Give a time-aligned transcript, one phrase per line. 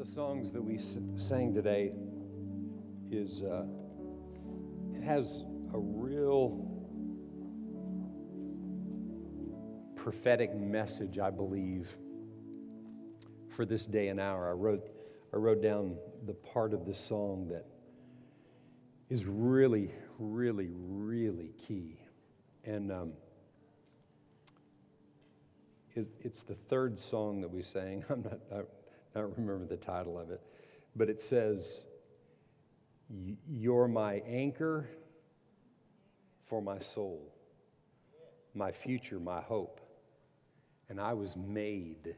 [0.00, 0.78] the songs that we
[1.18, 1.92] sang today
[3.10, 3.66] is uh,
[4.94, 6.66] it has a real
[9.96, 11.94] prophetic message, I believe,
[13.50, 14.48] for this day and hour.
[14.48, 14.88] I wrote
[15.34, 17.66] I wrote down the part of this song that
[19.10, 21.98] is really, really, really key,
[22.64, 22.90] and.
[22.90, 23.12] Um,
[25.96, 28.04] it, it's the third song that we sang.
[28.10, 28.38] I'm not,
[29.18, 30.40] don't remember the title of it,
[30.94, 31.84] but it says,
[33.48, 34.88] You're my anchor
[36.46, 37.32] for my soul,
[38.54, 39.80] my future, my hope.
[40.88, 42.14] And I was made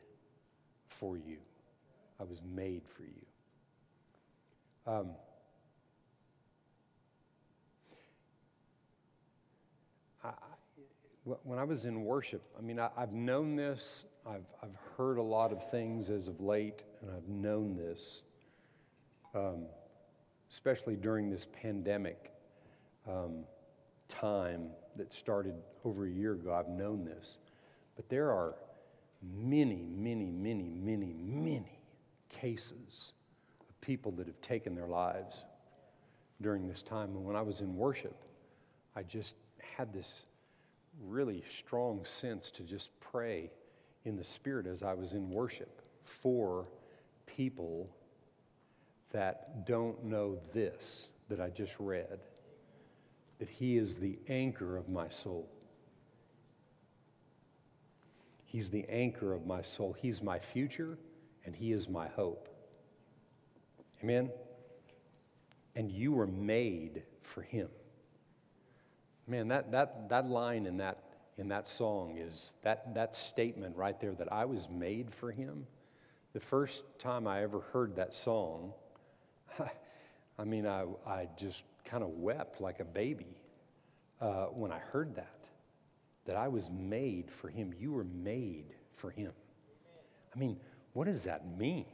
[0.88, 1.38] for you.
[2.18, 3.26] I was made for you.
[4.86, 5.10] Um,
[11.44, 15.22] when I was in worship, I mean, I, have known this, I've, I've heard a
[15.22, 18.22] lot of things as of late, and I've known this,
[19.34, 19.64] um,
[20.50, 22.32] especially during this pandemic
[23.08, 23.44] um,
[24.08, 26.52] time that started over a year ago.
[26.52, 27.38] I've known this.
[27.96, 28.54] But there are
[29.22, 31.80] many, many, many, many, many
[32.28, 33.12] cases
[33.68, 35.42] of people that have taken their lives
[36.40, 37.10] during this time.
[37.10, 38.16] And when I was in worship,
[38.94, 39.34] I just
[39.76, 40.26] had this
[41.02, 43.50] really strong sense to just pray
[44.04, 46.66] in the Spirit as I was in worship for
[47.26, 47.88] people
[49.12, 52.20] that don't know this that I just read
[53.38, 55.48] that He is the anchor of my soul.
[58.44, 59.94] He's the anchor of my soul.
[59.98, 60.98] He's my future
[61.44, 62.48] and He is my hope.
[64.02, 64.30] Amen?
[65.74, 67.68] And you were made for Him.
[69.26, 71.01] Man, that, that, that line in that,
[71.38, 75.66] in that song is that, that statement right there that I was made for him.
[76.32, 78.72] The first time I ever heard that song,
[80.38, 83.38] I mean, I, I just kind of wept like a baby
[84.20, 85.38] uh, when I heard that,
[86.26, 87.74] that I was made for him.
[87.78, 89.32] You were made for him.
[90.34, 90.58] I mean,
[90.92, 91.86] what does that mean?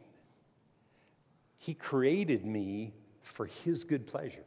[1.59, 4.45] He created me for his good pleasure.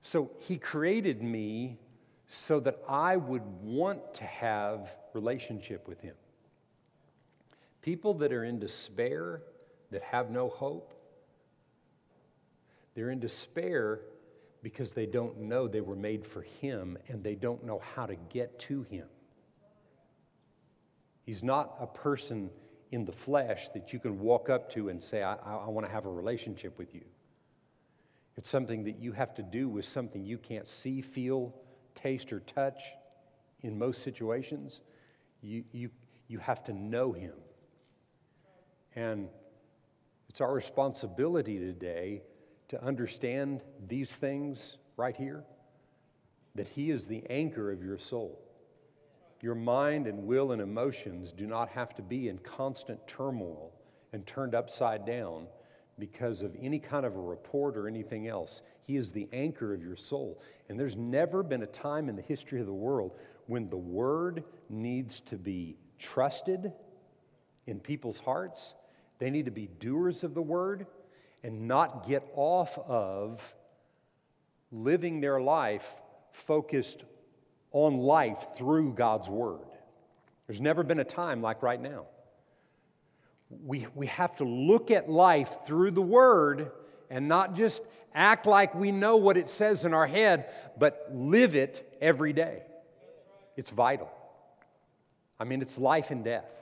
[0.00, 1.78] So he created me
[2.28, 6.14] so that I would want to have relationship with him.
[7.80, 9.42] People that are in despair,
[9.90, 10.92] that have no hope,
[12.94, 14.00] they're in despair
[14.62, 18.16] because they don't know they were made for him and they don't know how to
[18.28, 19.06] get to him.
[21.24, 22.50] He's not a person
[22.90, 25.92] in the flesh that you can walk up to and say, I, I, want to
[25.92, 27.04] have a relationship with you.
[28.36, 31.54] It's something that you have to do with something you can't see, feel,
[32.02, 32.82] taste, or touch
[33.62, 34.80] in most situations.
[35.42, 35.90] You, you,
[36.28, 37.34] you have to know Him.
[38.94, 39.28] And
[40.28, 42.22] it's our responsibility today
[42.68, 45.44] to understand these things right here
[46.54, 48.40] that He is the anchor of your soul.
[49.40, 53.72] Your mind and will and emotions do not have to be in constant turmoil
[54.12, 55.46] and turned upside down
[55.98, 58.62] because of any kind of a report or anything else.
[58.84, 60.40] He is the anchor of your soul.
[60.68, 63.12] And there's never been a time in the history of the world
[63.46, 66.72] when the word needs to be trusted
[67.66, 68.74] in people's hearts.
[69.18, 70.86] They need to be doers of the word
[71.42, 73.54] and not get off of
[74.70, 75.96] living their life
[76.32, 77.04] focused
[77.72, 79.66] on life through God's word.
[80.46, 82.06] There's never been a time like right now
[83.50, 86.70] we, we have to look at life through the Word
[87.10, 87.82] and not just
[88.14, 92.62] act like we know what it says in our head, but live it every day.
[93.56, 94.10] It's vital.
[95.40, 96.52] I mean, it's life and death.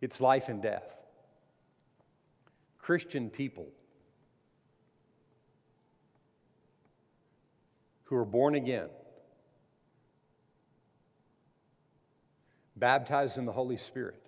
[0.00, 0.84] It's life and death.
[2.78, 3.68] Christian people
[8.04, 8.88] who are born again
[12.80, 14.20] baptized in the Holy Spirit,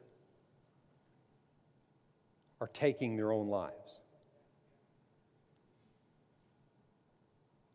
[2.61, 3.73] are taking their own lives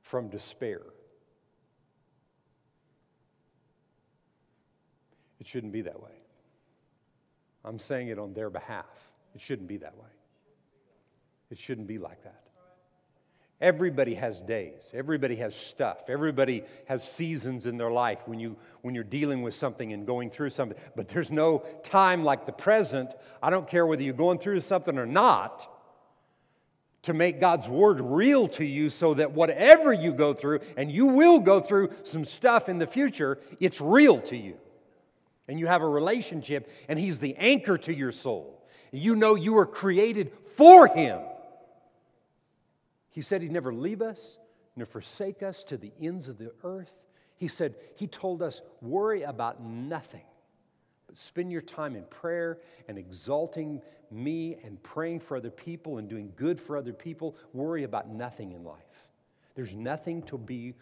[0.01, 0.81] from despair.
[5.42, 6.12] It shouldn't be that way.
[7.66, 8.86] I'm saying it on their behalf.
[9.36, 10.07] It shouldn't be that way.
[11.51, 12.47] It shouldn't be like that.
[13.59, 14.92] Everybody has days.
[14.94, 16.09] Everybody has stuff.
[16.09, 20.30] Everybody has seasons in their life when, you, when you're dealing with something and going
[20.30, 20.77] through something.
[20.95, 23.09] But there's no time like the present.
[23.42, 25.68] I don't care whether you're going through something or not
[27.04, 31.07] to make God's word real to you so that whatever you go through, and you
[31.07, 34.56] will go through some stuff in the future, it's real to you.
[35.48, 38.62] And you have a relationship, and He's the anchor to your soul.
[38.92, 41.21] You know you were created for Him.
[43.18, 44.38] He said He'd never leave us,
[44.75, 46.92] nor forsake us to the ends of the earth.
[47.36, 50.22] He said, He told us, worry about nothing,
[51.08, 53.81] but spend your time in prayer and exalting
[54.12, 57.36] me and praying for other people and doing good for other people.
[57.54, 59.10] Worry about nothing in life.
[59.56, 60.75] There's nothing to be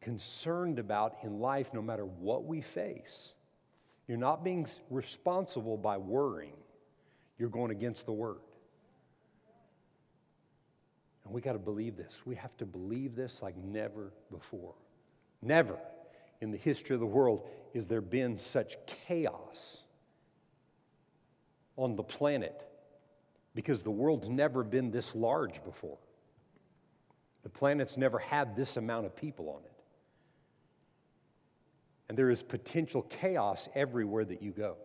[0.00, 3.34] concerned about in life, no matter what we face.
[4.06, 6.58] You're not being responsible by worrying,
[7.40, 8.38] you're going against the word.
[11.26, 12.20] And we got to believe this.
[12.24, 14.74] We have to believe this like never before.
[15.42, 15.76] Never
[16.40, 19.82] in the history of the world is there been such chaos
[21.76, 22.64] on the planet
[23.56, 25.98] because the world's never been this large before.
[27.42, 29.72] The planet's never had this amount of people on it.
[32.08, 34.76] And there is potential chaos everywhere that you go.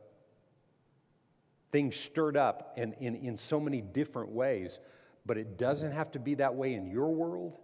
[1.72, 4.80] Things stirred up in, in, in so many different ways,
[5.26, 7.58] but it doesn't have to be that way in your world,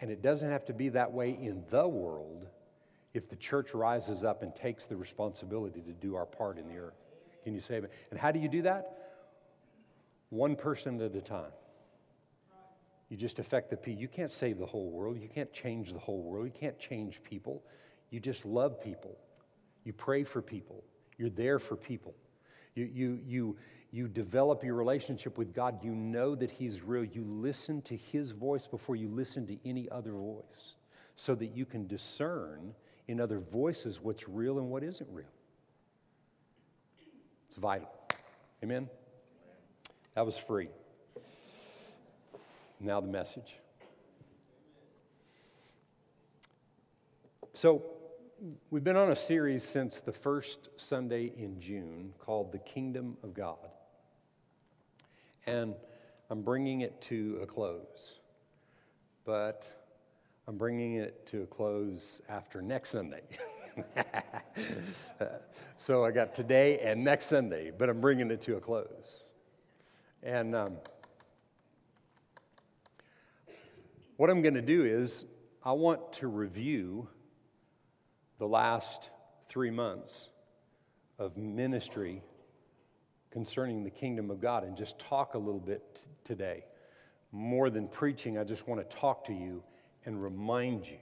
[0.00, 2.46] and it doesn't have to be that way in the world
[3.14, 6.76] if the church rises up and takes the responsibility to do our part in the
[6.76, 7.00] earth.
[7.44, 7.90] Can you say it?
[8.10, 8.98] And how do you do that?
[10.30, 11.52] One person at a time.
[13.08, 14.00] You just affect the people.
[14.00, 15.20] You can't save the whole world.
[15.20, 16.46] You can't change the whole world.
[16.46, 17.62] You can't change people.
[18.10, 19.16] You just love people.
[19.84, 20.82] You pray for people.
[21.18, 22.14] You're there for people.
[22.74, 23.56] You, you, you,
[23.94, 25.84] you develop your relationship with God.
[25.84, 27.04] You know that He's real.
[27.04, 30.74] You listen to His voice before you listen to any other voice
[31.14, 32.74] so that you can discern
[33.06, 35.28] in other voices what's real and what isn't real.
[37.46, 37.88] It's vital.
[38.64, 38.90] Amen?
[40.16, 40.70] That was free.
[42.80, 43.54] Now, the message.
[47.52, 47.84] So,
[48.70, 53.34] we've been on a series since the first Sunday in June called The Kingdom of
[53.34, 53.68] God.
[55.46, 55.74] And
[56.30, 58.20] I'm bringing it to a close.
[59.24, 59.70] But
[60.46, 63.22] I'm bringing it to a close after next Sunday.
[65.76, 69.28] so I got today and next Sunday, but I'm bringing it to a close.
[70.22, 70.76] And um,
[74.16, 75.24] what I'm going to do is,
[75.64, 77.08] I want to review
[78.38, 79.10] the last
[79.48, 80.28] three months
[81.18, 82.22] of ministry
[83.34, 86.64] concerning the kingdom of God and just talk a little bit t- today.
[87.32, 89.60] More than preaching, I just want to talk to you
[90.06, 90.98] and remind you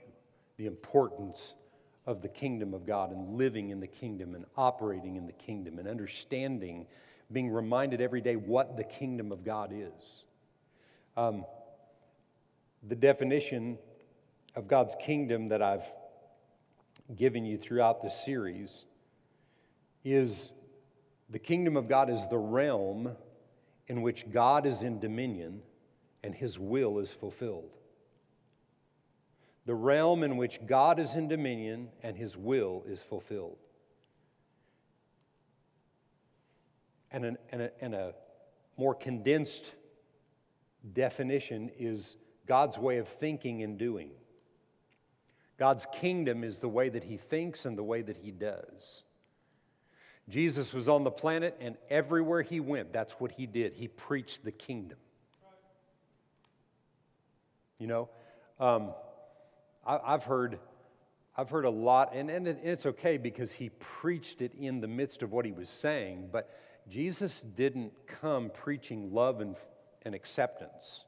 [0.57, 1.53] the importance
[2.07, 5.77] of the kingdom of God and living in the kingdom and operating in the kingdom
[5.77, 6.87] and understanding,
[7.31, 10.25] being reminded every day what the kingdom of God is.
[11.15, 11.45] Um,
[12.81, 13.77] the definition
[14.55, 15.85] of God's kingdom that I've
[17.15, 18.85] given you throughout the series
[20.03, 20.51] is
[21.29, 23.15] the kingdom of God is the realm
[23.87, 25.61] in which God is in dominion
[26.23, 27.71] and his will is fulfilled
[29.65, 33.57] the realm in which God is in dominion and his will is fulfilled.
[37.11, 38.13] And, an, and, a, and a
[38.77, 39.73] more condensed
[40.93, 44.11] definition is God's way of thinking and doing.
[45.57, 49.03] God's kingdom is the way that he thinks and the way that he does.
[50.29, 53.73] Jesus was on the planet, and everywhere he went, that's what he did.
[53.73, 54.97] He preached the kingdom.
[57.77, 58.09] You know,
[58.59, 58.93] um,
[59.85, 60.59] I, have heard,
[61.35, 65.23] I've heard a lot, and, and it's okay because he preached it in the midst
[65.23, 66.49] of what he was saying, but
[66.89, 69.57] Jesus didn't come preaching love and,
[70.03, 71.03] and acceptance,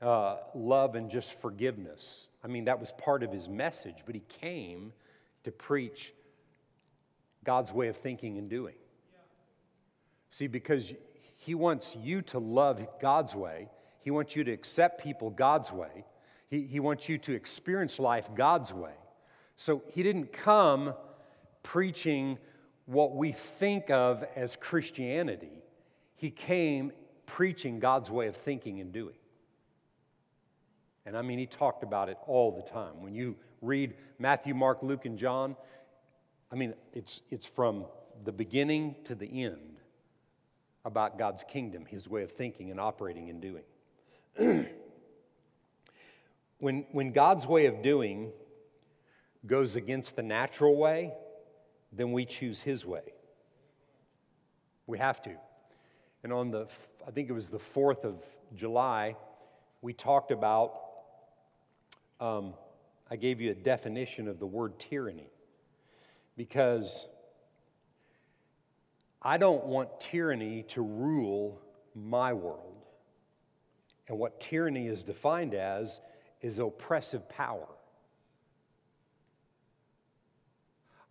[0.00, 2.28] uh, love and just forgiveness.
[2.44, 4.92] I mean, that was part of his message, but he came
[5.42, 6.12] to preach
[7.46, 8.74] God's way of thinking and doing.
[10.28, 10.92] See, because
[11.36, 16.04] he wants you to love God's way, he wants you to accept people God's way.
[16.48, 18.92] He, he wants you to experience life God's way.
[19.56, 20.92] So he didn't come
[21.62, 22.38] preaching
[22.84, 25.62] what we think of as Christianity,
[26.16, 26.92] he came
[27.26, 29.16] preaching God's way of thinking and doing.
[31.04, 33.00] And I mean, he talked about it all the time.
[33.00, 35.56] When you read Matthew, Mark, Luke, and John,
[36.52, 37.86] I mean, it's, it's from
[38.24, 39.80] the beginning to the end
[40.84, 44.66] about God's kingdom, his way of thinking and operating and doing.
[46.58, 48.32] When, when God's way of doing
[49.46, 51.12] goes against the natural way,
[51.92, 53.12] then we choose His way.
[54.86, 55.32] We have to.
[56.22, 56.66] And on the,
[57.06, 58.22] I think it was the 4th of
[58.54, 59.16] July,
[59.82, 60.80] we talked about,
[62.20, 62.54] um,
[63.10, 65.28] I gave you a definition of the word tyranny.
[66.36, 67.06] Because
[69.22, 71.60] I don't want tyranny to rule
[71.94, 72.84] my world.
[74.08, 76.00] And what tyranny is defined as
[76.40, 77.66] is oppressive power.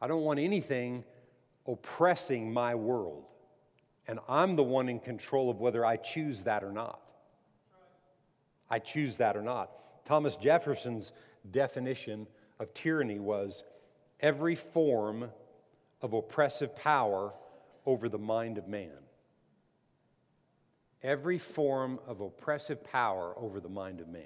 [0.02, 1.04] I don't want anything
[1.68, 3.26] oppressing my world.
[4.08, 7.02] And I'm the one in control of whether I choose that or not.
[8.70, 9.72] I choose that or not.
[10.06, 11.14] Thomas Jefferson's
[11.52, 12.28] definition
[12.60, 13.64] of tyranny was
[14.26, 15.30] every form
[16.02, 17.32] of oppressive power
[17.86, 18.90] over the mind of man.
[21.04, 24.24] Every form of oppressive power over the mind of man.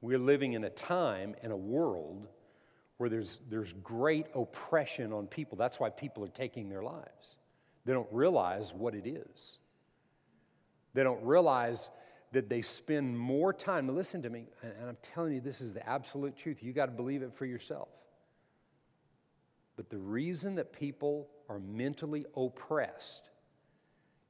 [0.00, 2.28] We're living in a time and a world
[2.96, 5.58] where there's, there's great oppression on people.
[5.58, 7.36] That's why people are taking their lives.
[7.84, 9.58] They don't realize what it is.
[10.94, 11.90] They don't realize
[12.32, 13.94] that they spend more time.
[13.94, 16.62] Listen to me, and I'm telling you, this is the absolute truth.
[16.62, 17.88] You got to believe it for yourself.
[19.76, 23.30] But the reason that people are mentally oppressed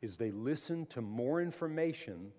[0.03, 2.33] is they listen to more information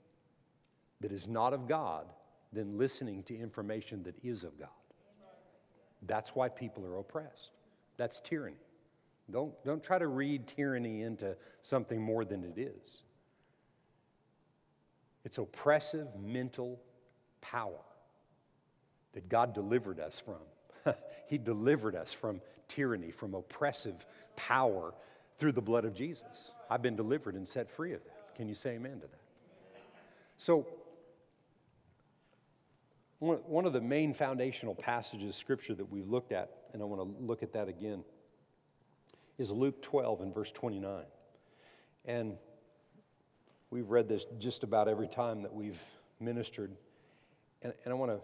[1.02, 2.06] that is not of God
[2.54, 4.70] than listening to information that is of God.
[6.04, 7.52] That's why people are oppressed.
[7.98, 8.58] That's tyranny.
[9.32, 13.02] Don't, don't try to read tyranny into something more than it is.
[15.26, 16.80] It's oppressive mental
[17.42, 17.82] power
[19.14, 20.96] that God delivered us from.
[21.28, 24.06] he delivered us from tyranny, from oppressive
[24.36, 24.94] power
[25.38, 26.54] through the blood of Jesus.
[26.70, 28.36] I've been delivered and set free of that.
[28.36, 29.22] Can you say amen to that?
[30.38, 30.68] So,
[33.20, 37.02] one of the main foundational passages of scripture that we've looked at, and I want
[37.02, 38.04] to look at that again,
[39.40, 41.04] is Luke 12 and verse 29.
[42.06, 42.38] And
[43.72, 45.82] we've read this just about every time that we've
[46.20, 46.72] ministered.
[47.64, 48.20] And, and I want to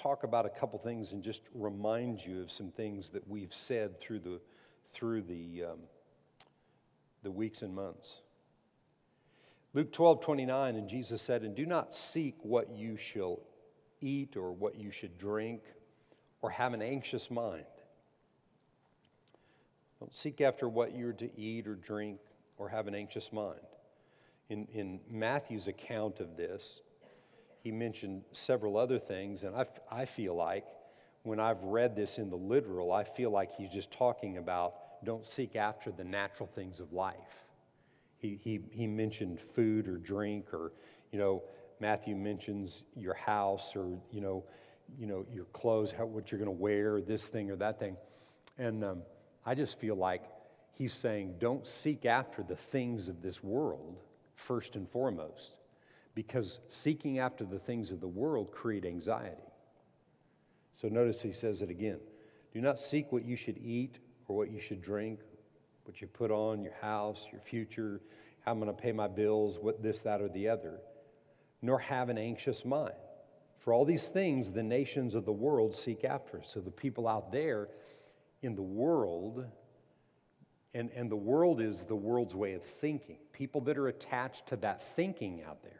[0.00, 3.98] talk about a couple things and just remind you of some things that we've said
[4.00, 4.40] through the,
[4.92, 5.78] through the, um,
[7.22, 8.20] the weeks and months.
[9.74, 13.40] Luke 12, 29, and Jesus said, And do not seek what you shall
[14.00, 15.62] eat or what you should drink
[16.42, 17.64] or have an anxious mind.
[20.00, 22.18] Don't seek after what you're to eat or drink
[22.56, 23.60] or have an anxious mind.
[24.48, 26.80] In, in Matthew's account of this,
[27.62, 30.64] he mentioned several other things, and I, I feel like
[31.22, 34.74] when I've read this in the literal, I feel like he's just talking about
[35.04, 37.44] don't seek after the natural things of life.
[38.18, 40.72] He, he, he mentioned food or drink or,
[41.10, 41.42] you know,
[41.80, 44.44] Matthew mentions your house or, you know,
[44.98, 47.96] you know your clothes, how, what you're going to wear, this thing or that thing.
[48.58, 49.02] And um,
[49.46, 50.22] I just feel like
[50.72, 54.00] he's saying, don't seek after the things of this world
[54.34, 55.54] first and foremost,
[56.14, 59.36] because seeking after the things of the world create anxiety.
[60.76, 62.00] So notice he says it again.
[62.52, 65.20] Do not seek what you should eat or what you should drink,
[65.84, 68.00] what you put on, your house, your future,
[68.44, 70.80] how I'm going to pay my bills, what this, that, or the other
[71.62, 72.94] nor have an anxious mind.
[73.58, 76.40] For all these things, the nations of the world seek after.
[76.42, 77.68] So the people out there
[78.42, 79.44] in the world,
[80.72, 84.56] and, and the world is the world's way of thinking, people that are attached to
[84.56, 85.72] that thinking out there,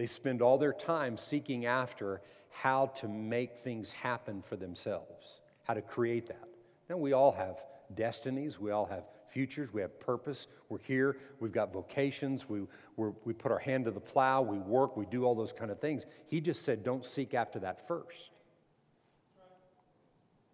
[0.00, 5.74] they spend all their time seeking after how to make things happen for themselves, how
[5.74, 6.48] to create that.
[6.88, 7.58] Now, we all have
[7.94, 10.46] destinies, we all have futures, we have purpose.
[10.70, 12.62] We're here, we've got vocations, we,
[12.96, 15.80] we put our hand to the plow, we work, we do all those kind of
[15.80, 16.06] things.
[16.28, 18.30] He just said, don't seek after that first.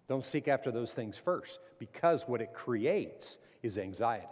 [0.08, 4.26] Don't seek after those things first because what it creates is anxiety.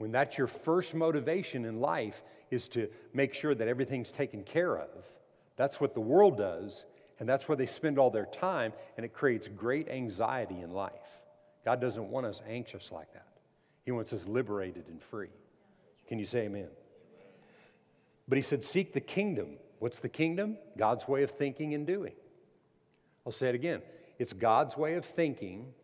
[0.00, 4.78] When that's your first motivation in life is to make sure that everything's taken care
[4.78, 4.88] of,
[5.56, 6.86] that's what the world does,
[7.18, 11.20] and that's where they spend all their time, and it creates great anxiety in life.
[11.66, 13.26] God doesn't want us anxious like that.
[13.84, 15.28] He wants us liberated and free.
[16.08, 16.68] Can you say amen?
[18.26, 19.58] But he said, Seek the kingdom.
[19.80, 20.56] What's the kingdom?
[20.78, 22.14] God's way of thinking and doing.
[23.26, 23.82] I'll say it again
[24.18, 25.74] it's God's way of thinking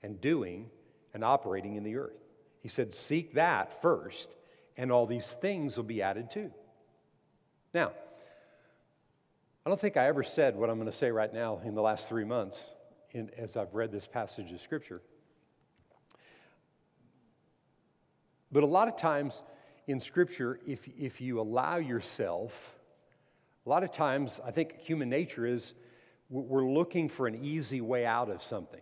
[0.00, 0.70] and doing
[1.12, 2.23] and operating in the earth.
[2.64, 4.30] He said, Seek that first,
[4.78, 6.50] and all these things will be added to.
[7.74, 7.92] Now,
[9.66, 11.82] I don't think I ever said what I'm going to say right now in the
[11.82, 12.70] last three months
[13.12, 15.02] in, as I've read this passage of Scripture.
[18.50, 19.42] But a lot of times
[19.86, 22.78] in Scripture, if, if you allow yourself,
[23.66, 25.74] a lot of times I think human nature is
[26.30, 28.80] we're looking for an easy way out of something.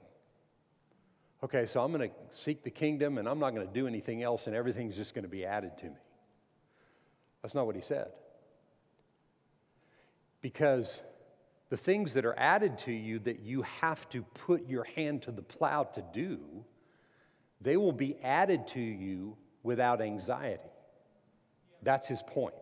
[1.44, 4.22] Okay, so I'm going to seek the kingdom and I'm not going to do anything
[4.22, 5.96] else and everything's just going to be added to me.
[7.42, 8.08] That's not what he said.
[10.40, 11.00] Because
[11.68, 15.32] the things that are added to you that you have to put your hand to
[15.32, 16.38] the plow to do,
[17.60, 20.62] they will be added to you without anxiety.
[21.82, 22.54] That's his point.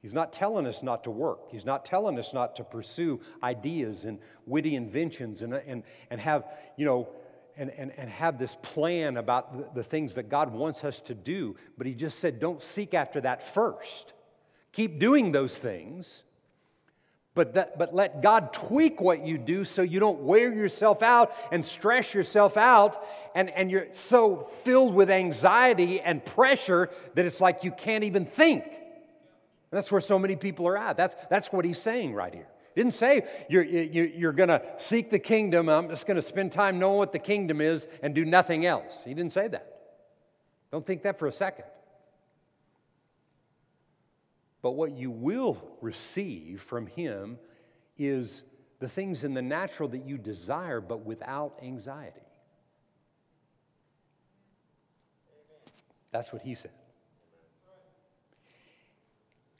[0.00, 1.50] He's not telling us not to work.
[1.50, 6.44] He's not telling us not to pursue ideas and witty inventions and, and, and have,
[6.76, 7.08] you know,
[7.56, 11.14] and, and, and have this plan about the, the things that God wants us to
[11.14, 11.56] do.
[11.76, 14.12] But he just said, don't seek after that first.
[14.72, 16.22] Keep doing those things,
[17.34, 21.32] but, that, but let God tweak what you do so you don't wear yourself out
[21.52, 23.04] and stress yourself out,
[23.34, 28.26] and, and you're so filled with anxiety and pressure that it's like you can't even
[28.26, 28.64] think.
[28.64, 30.96] And that's where so many people are at.
[30.96, 32.48] That's, that's what he's saying right here.
[32.74, 35.68] He didn't say you're, you're going to seek the kingdom.
[35.68, 39.02] I'm just going to spend time knowing what the kingdom is and do nothing else.
[39.04, 39.80] He didn't say that.
[40.70, 41.64] Don't think that for a second.
[44.62, 47.38] But what you will receive from him
[47.98, 48.42] is
[48.78, 52.20] the things in the natural that you desire, but without anxiety.
[56.12, 56.72] That's what he said.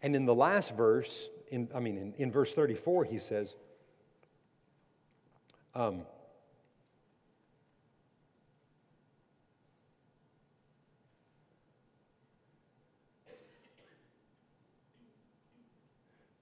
[0.03, 3.57] And in the last verse, in, I mean, in, in verse 34, he says,
[5.75, 6.03] um,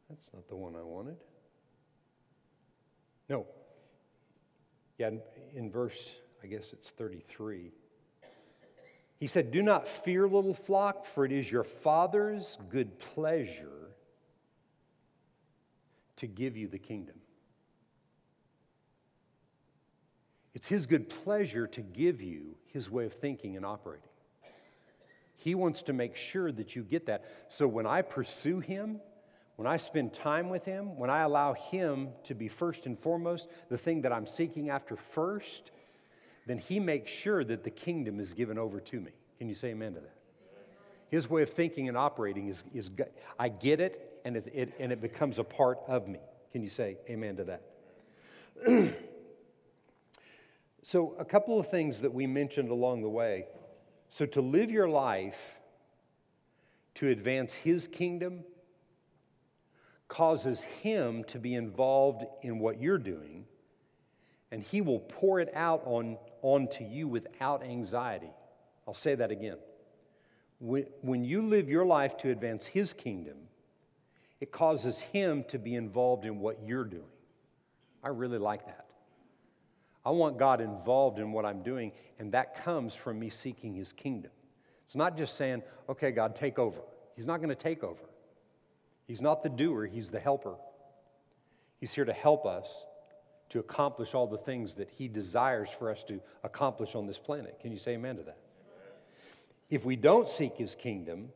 [0.08, 1.16] That's not the one I wanted.
[3.28, 3.46] No.
[4.98, 5.20] Yeah, in,
[5.54, 6.10] in verse,
[6.42, 7.70] I guess it's 33.
[9.20, 13.87] He said, Do not fear, little flock, for it is your Father's good pleasure
[16.18, 17.16] to give you the kingdom.
[20.54, 24.08] It's His good pleasure to give you His way of thinking and operating.
[25.36, 27.24] He wants to make sure that you get that.
[27.48, 29.00] So when I pursue Him,
[29.56, 33.48] when I spend time with Him, when I allow Him to be first and foremost,
[33.68, 35.70] the thing that I'm seeking after first,
[36.48, 39.12] then he makes sure that the kingdom is given over to me.
[39.38, 40.14] Can you say amen to that?
[41.10, 42.90] His way of thinking and operating is, is
[43.38, 46.20] I get it and it, and it becomes a part of me.
[46.52, 47.62] Can you say amen to that?
[50.82, 53.46] so, a couple of things that we mentioned along the way.
[54.10, 55.56] So, to live your life
[56.96, 58.44] to advance His kingdom
[60.08, 63.46] causes Him to be involved in what you're doing,
[64.50, 68.30] and He will pour it out on onto you without anxiety.
[68.86, 69.58] I'll say that again.
[70.60, 73.36] When you live your life to advance His kingdom,
[74.40, 77.02] it causes Him to be involved in what you're doing.
[78.02, 78.86] I really like that.
[80.04, 83.92] I want God involved in what I'm doing, and that comes from me seeking His
[83.92, 84.30] kingdom.
[84.86, 86.80] It's not just saying, okay, God, take over.
[87.14, 88.04] He's not going to take over.
[89.06, 90.54] He's not the doer, He's the helper.
[91.80, 92.84] He's here to help us
[93.50, 97.58] to accomplish all the things that He desires for us to accomplish on this planet.
[97.60, 98.38] Can you say amen to that?
[99.70, 101.30] If we don't seek His kingdom,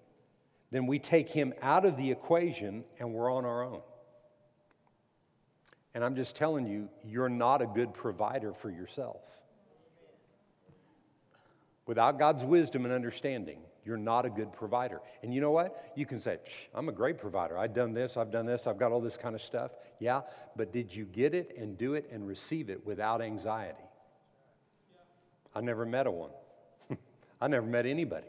[0.73, 3.83] then we take Him out of the equation and we're on our own.
[5.95, 9.21] And I'm just telling you, you're not a good provider for yourself.
[11.87, 15.03] Without God's wisdom and understanding, you're not a good provider.
[15.23, 15.93] And you know what?
[15.95, 16.39] You can say,
[16.75, 17.59] I'm a great provider.
[17.59, 19.73] I've done this, I've done this, I've got all this kind of stuff.
[19.99, 20.23] Yeah,
[20.57, 23.77] but did you get it and do it and receive it without anxiety?
[25.55, 26.31] I never met a one.
[27.43, 28.29] I never met anybody.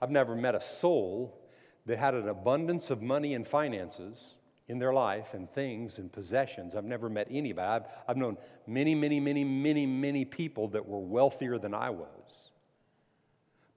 [0.00, 1.40] I've never met a soul
[1.86, 4.34] that had an abundance of money and finances
[4.68, 6.74] in their life and things and possessions.
[6.74, 7.84] I've never met anybody.
[7.84, 12.50] I've, I've known many, many, many, many, many people that were wealthier than I was.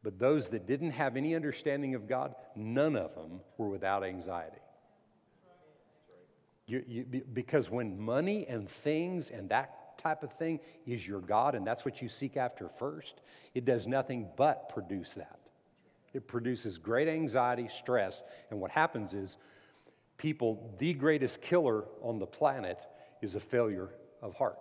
[0.01, 4.57] But those that didn't have any understanding of God, none of them were without anxiety.
[6.65, 11.55] You, you, because when money and things and that type of thing is your God
[11.55, 13.21] and that's what you seek after first,
[13.53, 15.38] it does nothing but produce that.
[16.13, 19.37] It produces great anxiety, stress, and what happens is
[20.17, 22.79] people, the greatest killer on the planet
[23.21, 23.89] is a failure
[24.21, 24.57] of heart.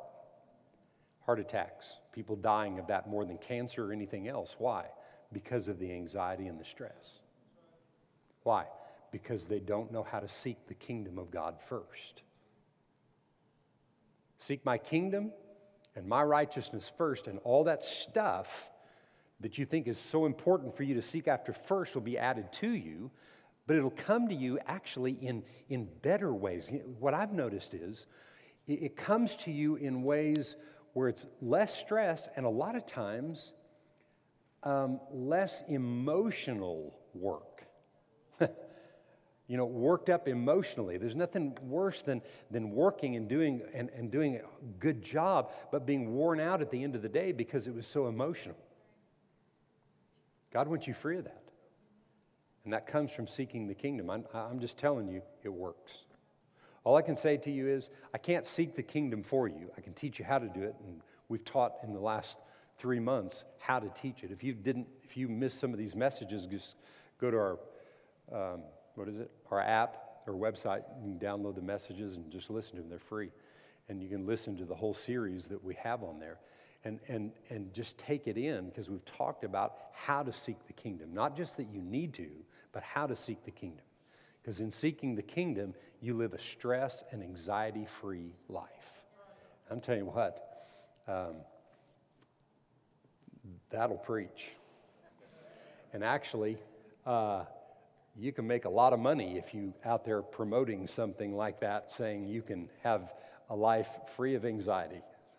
[1.24, 4.56] Heart attacks, people dying of that more than cancer or anything else.
[4.58, 4.87] Why?
[5.32, 7.20] because of the anxiety and the stress.
[8.42, 8.66] Why?
[9.11, 12.22] Because they don't know how to seek the kingdom of God first.
[14.38, 15.32] Seek my kingdom
[15.96, 18.70] and my righteousness first, and all that stuff
[19.40, 22.53] that you think is so important for you to seek after first will be added
[22.53, 23.11] to you,
[23.66, 26.72] but it'll come to you actually in, in better ways.
[26.98, 28.07] What I've noticed is
[28.66, 30.57] it comes to you in ways
[30.92, 33.53] where it's less stress, and a lot of times
[34.64, 37.64] um, less emotional work.
[38.40, 40.98] you know, worked up emotionally.
[40.98, 42.20] There's nothing worse than,
[42.51, 44.40] than working and doing, and, and doing a
[44.79, 47.87] good job, but being worn out at the end of the day because it was
[47.87, 48.57] so emotional.
[50.52, 51.42] God wants you free of that.
[52.64, 54.11] And that comes from seeking the kingdom.
[54.11, 55.92] I'm, I'm just telling you, it works.
[56.84, 59.70] All I can say to you is, I can't seek the kingdom for you.
[59.76, 62.38] I can teach you how to do it, and we've taught in the last
[62.78, 64.30] three months how to teach it.
[64.30, 66.76] If you didn't, if you missed some of these messages, just
[67.20, 67.58] go to our
[68.32, 68.62] um,
[68.94, 69.30] what is it?
[69.50, 70.82] Our app or website.
[71.00, 72.90] Can download the messages and just listen to them.
[72.90, 73.30] They're free.
[73.88, 76.38] And you can listen to the whole series that we have on there.
[76.84, 80.72] And, and, and just take it in because we've talked about how to seek the
[80.72, 81.12] kingdom.
[81.12, 82.28] Not just that you need to,
[82.72, 83.84] but how to seek the kingdom.
[84.40, 89.02] Because in seeking the kingdom, you live a stress and anxiety free life.
[89.70, 90.66] I'm telling you what,
[91.06, 91.34] um,
[93.70, 94.46] that'll preach.
[95.92, 96.58] And actually,
[97.04, 97.44] uh,
[98.16, 101.92] you can make a lot of money if you out there promoting something like that,
[101.92, 103.12] saying you can have
[103.50, 105.02] a life free of anxiety.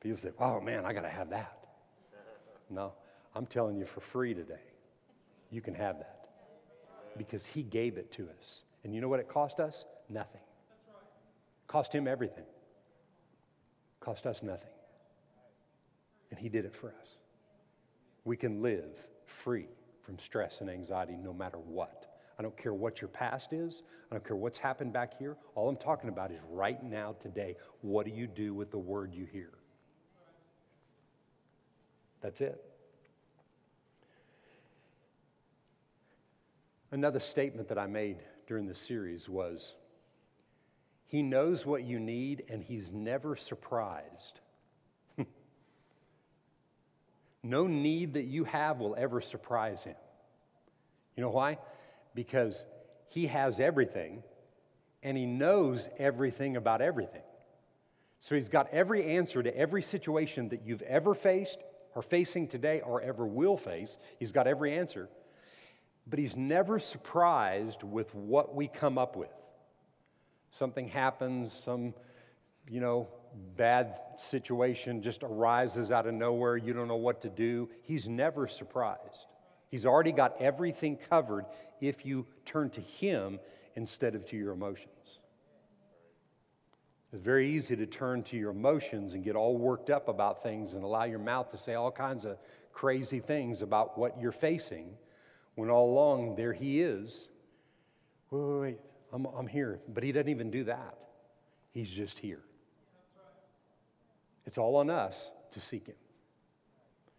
[0.00, 1.58] People say, "Oh man, I got to have that."
[2.70, 2.92] No,
[3.34, 4.62] I'm telling you for free today.
[5.50, 6.28] You can have that
[7.16, 9.84] because He gave it to us, and you know what it cost us?
[10.08, 10.40] Nothing.
[11.66, 12.44] Cost Him everything.
[14.00, 14.70] Cost us nothing,
[16.30, 17.18] and He did it for us.
[18.24, 18.90] We can live
[19.24, 19.68] free
[20.02, 22.06] from stress and anxiety no matter what.
[22.38, 23.82] I don't care what your past is.
[24.10, 25.36] I don't care what's happened back here.
[25.54, 27.56] All I'm talking about is right now, today.
[27.80, 29.50] What do you do with the word you hear?
[32.26, 32.60] That's it.
[36.90, 38.16] Another statement that I made
[38.48, 39.76] during the series was
[41.06, 44.40] He knows what you need and He's never surprised.
[47.44, 49.94] No need that you have will ever surprise him.
[51.14, 51.58] You know why?
[52.12, 52.64] Because
[53.06, 54.24] he has everything
[55.04, 57.22] and he knows everything about everything.
[58.18, 61.60] So he's got every answer to every situation that you've ever faced
[61.96, 63.96] or facing today or ever will face.
[64.20, 65.08] He's got every answer.
[66.06, 69.32] But he's never surprised with what we come up with.
[70.52, 71.94] Something happens, some,
[72.68, 73.08] you know,
[73.56, 78.46] bad situation just arises out of nowhere, you don't know what to do, he's never
[78.46, 79.26] surprised.
[79.68, 81.46] He's already got everything covered
[81.80, 83.40] if you turn to him
[83.74, 84.95] instead of to your emotions.
[87.12, 90.74] It's very easy to turn to your emotions and get all worked up about things
[90.74, 92.38] and allow your mouth to say all kinds of
[92.72, 94.90] crazy things about what you're facing
[95.54, 97.28] when all along there he is.
[98.30, 98.78] Wait, wait, wait,
[99.12, 99.80] I'm, I'm here.
[99.94, 100.98] But he doesn't even do that.
[101.72, 102.42] He's just here.
[104.46, 105.96] It's all on us to seek Him.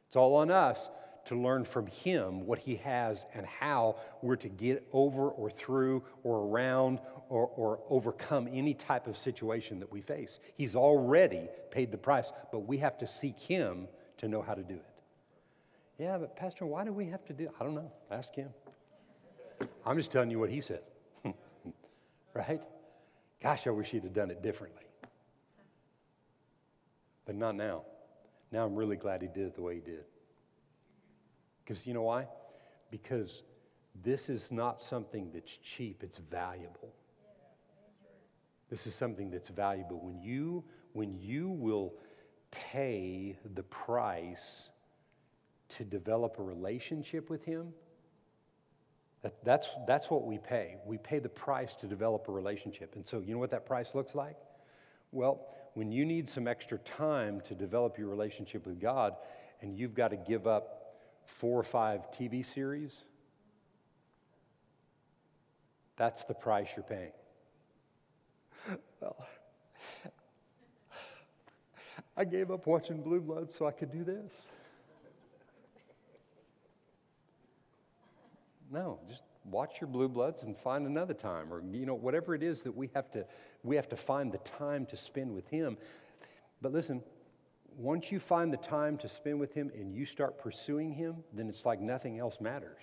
[0.08, 0.90] It's all on us
[1.28, 6.04] to learn from Him what He has and how we're to get over or through
[6.24, 10.40] or around or, or overcome any type of situation that we face.
[10.56, 13.88] He's already paid the price, but we have to seek Him
[14.18, 14.86] to know how to do it.
[16.00, 17.50] Yeah, but Pastor, why do we have to do?
[17.60, 17.92] I don't know.
[18.12, 18.50] Ask Him.
[19.86, 20.82] I'm just telling you what He said.
[22.34, 22.62] right?
[23.42, 24.84] Gosh, I wish He'd have done it differently
[27.28, 27.84] but not now.
[28.52, 30.06] Now I'm really glad he did it the way he did.
[31.68, 32.26] Because you know why?
[32.92, 33.44] Because
[34.02, 36.94] this is not something that's cheap, it's valuable.
[38.70, 40.00] This is something that's valuable.
[40.00, 41.94] When you, when you will
[42.52, 44.70] pay the price
[45.70, 47.74] to develop a relationship with him,
[49.22, 50.78] that, that's, that's what we pay.
[50.86, 52.96] We pay the price to develop a relationship.
[52.96, 54.38] And so, you know what that price looks like?
[55.12, 59.16] Well, when you need some extra time to develop your relationship with God
[59.62, 60.77] and you've got to give up
[61.28, 63.04] four or five TV series,
[65.96, 67.12] that's the price you're paying.
[69.00, 69.16] Well,
[72.18, 74.32] I gave up watching Blue Blood so I could do this.
[78.72, 82.44] No, just watch your blue bloods and find another time or you know whatever it
[82.44, 83.26] is that we have to
[83.64, 85.78] we have to find the time to spend with him
[86.62, 87.02] but listen
[87.78, 91.48] once you find the time to spend with him and you start pursuing him then
[91.48, 92.82] it's like nothing else matters.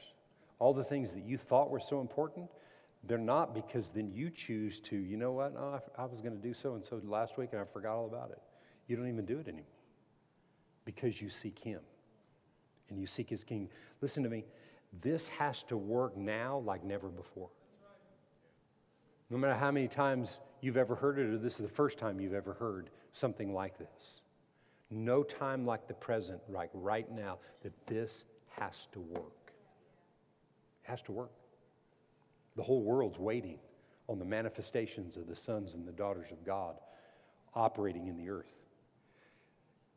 [0.60, 2.48] All the things that you thought were so important
[3.06, 5.54] they're not because then you choose to you know what?
[5.58, 7.96] Oh, I, I was going to do so and so last week and i forgot
[7.96, 8.40] all about it.
[8.86, 9.66] You don't even do it anymore
[10.84, 11.80] because you seek him
[12.88, 13.68] and you seek his king.
[14.00, 14.44] Listen to me.
[15.02, 17.48] This has to work now like never before.
[19.30, 22.20] No matter how many times you've ever heard it, or this is the first time
[22.20, 24.20] you've ever heard something like this.
[24.94, 29.52] No time like the present, like right now, that this has to work.
[30.84, 31.32] It has to work.
[32.54, 33.58] The whole world's waiting
[34.08, 36.76] on the manifestations of the sons and the daughters of God
[37.56, 38.54] operating in the earth.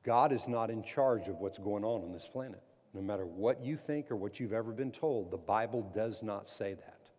[0.04, 2.64] God is not in charge of what's going on on this planet.
[2.96, 6.50] No matter what you think or what you've ever been told, the Bible does not
[6.50, 7.10] say that.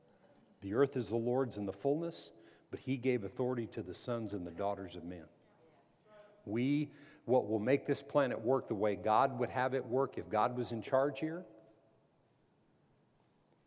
[0.62, 2.32] The earth is the Lord's in the fullness,
[2.72, 5.26] but He gave authority to the sons and the daughters of men.
[6.48, 6.90] We,
[7.24, 10.56] what will make this planet work the way God would have it work if God
[10.56, 11.44] was in charge here,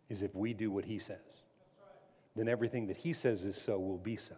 [0.10, 1.44] is if we do what He says.
[2.36, 4.36] Then everything that He says is so will be so.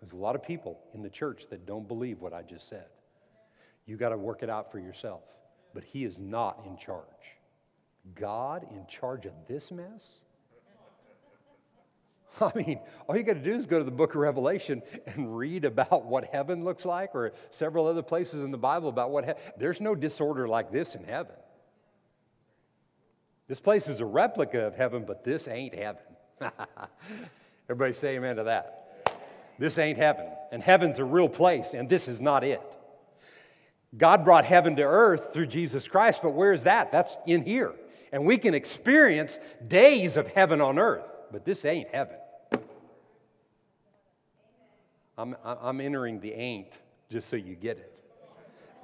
[0.00, 2.86] There's a lot of people in the church that don't believe what I just said.
[3.86, 5.22] You got to work it out for yourself.
[5.72, 7.04] But He is not in charge.
[8.14, 10.22] God in charge of this mess?
[12.40, 15.36] I mean, all you got to do is go to the book of Revelation and
[15.36, 19.24] read about what heaven looks like, or several other places in the Bible about what
[19.24, 21.36] he- there's no disorder like this in heaven.
[23.46, 26.02] This place is a replica of heaven, but this ain't heaven.
[27.68, 28.80] Everybody say amen to that.
[29.58, 32.62] This ain't heaven, and heaven's a real place, and this is not it.
[33.96, 36.90] God brought heaven to earth through Jesus Christ, but where's that?
[36.90, 37.72] That's in here.
[38.12, 42.16] And we can experience days of heaven on earth, but this ain't heaven.
[45.16, 47.92] I'm, I'm entering the ain't just so you get it.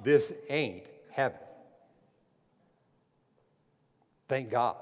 [0.03, 1.39] This ain't heaven.
[4.27, 4.77] Thank God.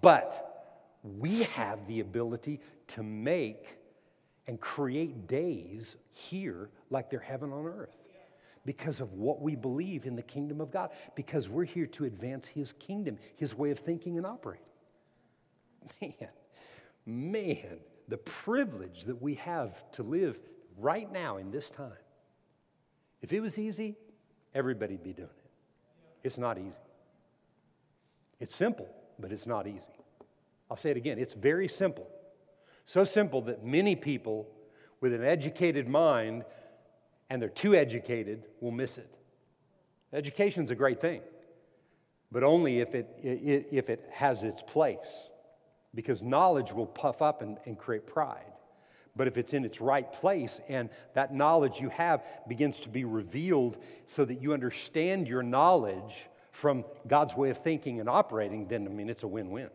[0.00, 3.78] But we have the ability to make
[4.46, 7.96] and create days here like they're heaven on earth
[8.64, 12.46] because of what we believe in the kingdom of God, because we're here to advance
[12.46, 14.64] His kingdom, His way of thinking and operating.
[16.00, 16.28] Man,
[17.04, 17.78] man,
[18.08, 20.38] the privilege that we have to live
[20.78, 21.92] right now in this time.
[23.22, 23.96] If it was easy,
[24.54, 25.50] everybody'd be doing it.
[26.22, 26.78] It's not easy.
[28.40, 29.92] It's simple, but it's not easy.
[30.70, 32.08] I'll say it again it's very simple.
[32.86, 34.48] So simple that many people
[35.00, 36.44] with an educated mind
[37.30, 39.16] and they're too educated will miss it.
[40.12, 41.20] Education's a great thing,
[42.30, 45.28] but only if it, if it has its place,
[45.94, 48.52] because knowledge will puff up and, and create pride.
[49.16, 53.04] But if it's in its right place and that knowledge you have begins to be
[53.04, 58.86] revealed so that you understand your knowledge from God's way of thinking and operating, then
[58.86, 59.70] I mean, it's a win win.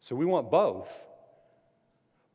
[0.00, 1.06] So we want both,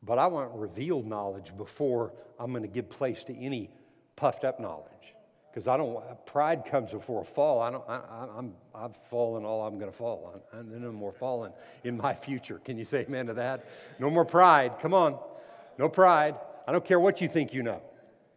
[0.02, 3.70] but I want revealed knowledge before I'm going to give place to any
[4.16, 5.14] puffed up knowledge.
[5.58, 7.60] Because I don't, pride comes before a fall.
[7.60, 10.40] I don't, I, I'm, I've fallen all I'm going to fall.
[10.52, 12.60] I, I'm no more falling in my future.
[12.64, 13.68] Can you say amen to that?
[13.98, 14.74] No more pride.
[14.80, 15.18] Come on.
[15.76, 16.36] No pride.
[16.68, 17.82] I don't care what you think you know.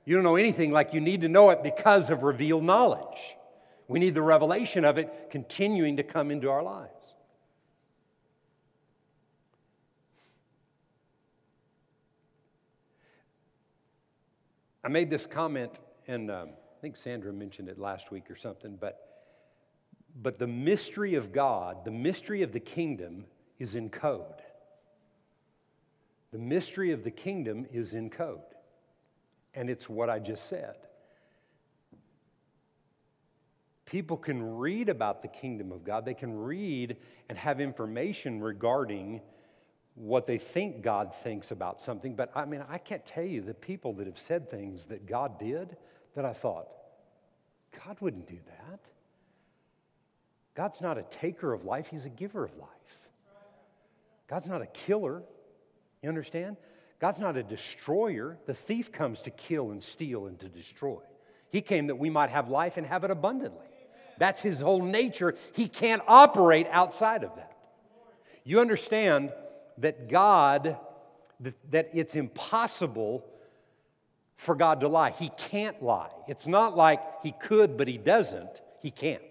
[0.03, 3.21] You don't know anything like you need to know it because of revealed knowledge.
[3.87, 6.89] We need the revelation of it continuing to come into our lives.
[14.83, 16.49] I made this comment, and um,
[16.81, 19.27] I think Sandra mentioned it last week or something, but,
[20.19, 23.25] but the mystery of God, the mystery of the kingdom,
[23.59, 24.41] is in code.
[26.31, 28.39] The mystery of the kingdom is in code.
[29.53, 30.73] And it's what I just said.
[33.85, 36.97] People can read about the kingdom of God, they can read
[37.29, 39.21] and have information regarding
[39.93, 42.15] what they think God thinks about something.
[42.15, 45.37] But I mean, I can't tell you the people that have said things that God
[45.37, 45.77] did
[46.15, 46.67] that I thought,
[47.85, 48.79] God wouldn't do that.
[50.55, 52.69] God's not a taker of life, He's a giver of life.
[54.27, 55.23] God's not a killer.
[56.01, 56.57] You understand?
[56.99, 58.37] God's not a destroyer.
[58.45, 60.99] The thief comes to kill and steal and to destroy.
[61.49, 63.65] He came that we might have life and have it abundantly.
[64.17, 65.35] That's his whole nature.
[65.53, 67.57] He can't operate outside of that.
[68.43, 69.31] You understand
[69.79, 70.77] that God,
[71.71, 73.25] that it's impossible
[74.41, 75.11] for God to lie.
[75.11, 76.09] He can't lie.
[76.27, 78.49] It's not like he could, but he doesn't.
[78.79, 79.21] He can't.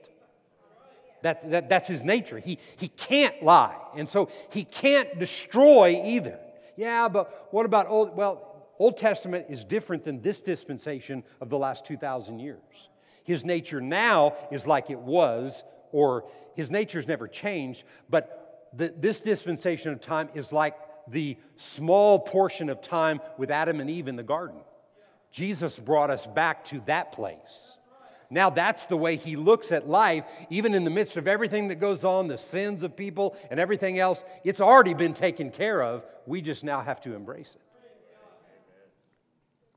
[1.22, 2.38] That, that, that's his nature.
[2.38, 3.76] He, he can't lie.
[3.96, 6.38] And so he can't destroy either.
[6.76, 8.16] Yeah, but what about Old?
[8.16, 12.60] Well, Old Testament is different than this dispensation of the last 2,000 years.
[13.24, 19.20] His nature now is like it was, or his nature's never changed, but the, this
[19.20, 20.76] dispensation of time is like
[21.08, 24.60] the small portion of time with Adam and Eve in the garden.
[25.30, 27.76] Jesus brought us back to that place.
[28.30, 31.76] Now that's the way he looks at life, even in the midst of everything that
[31.76, 34.24] goes on, the sins of people and everything else.
[34.44, 36.04] It's already been taken care of.
[36.26, 37.60] We just now have to embrace it.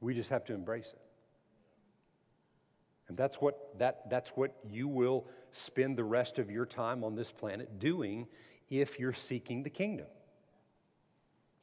[0.02, 1.00] We just have to embrace it.
[3.08, 7.16] And that's what, that, that's what you will spend the rest of your time on
[7.16, 8.28] this planet doing
[8.70, 10.08] if you're seeking the kingdom.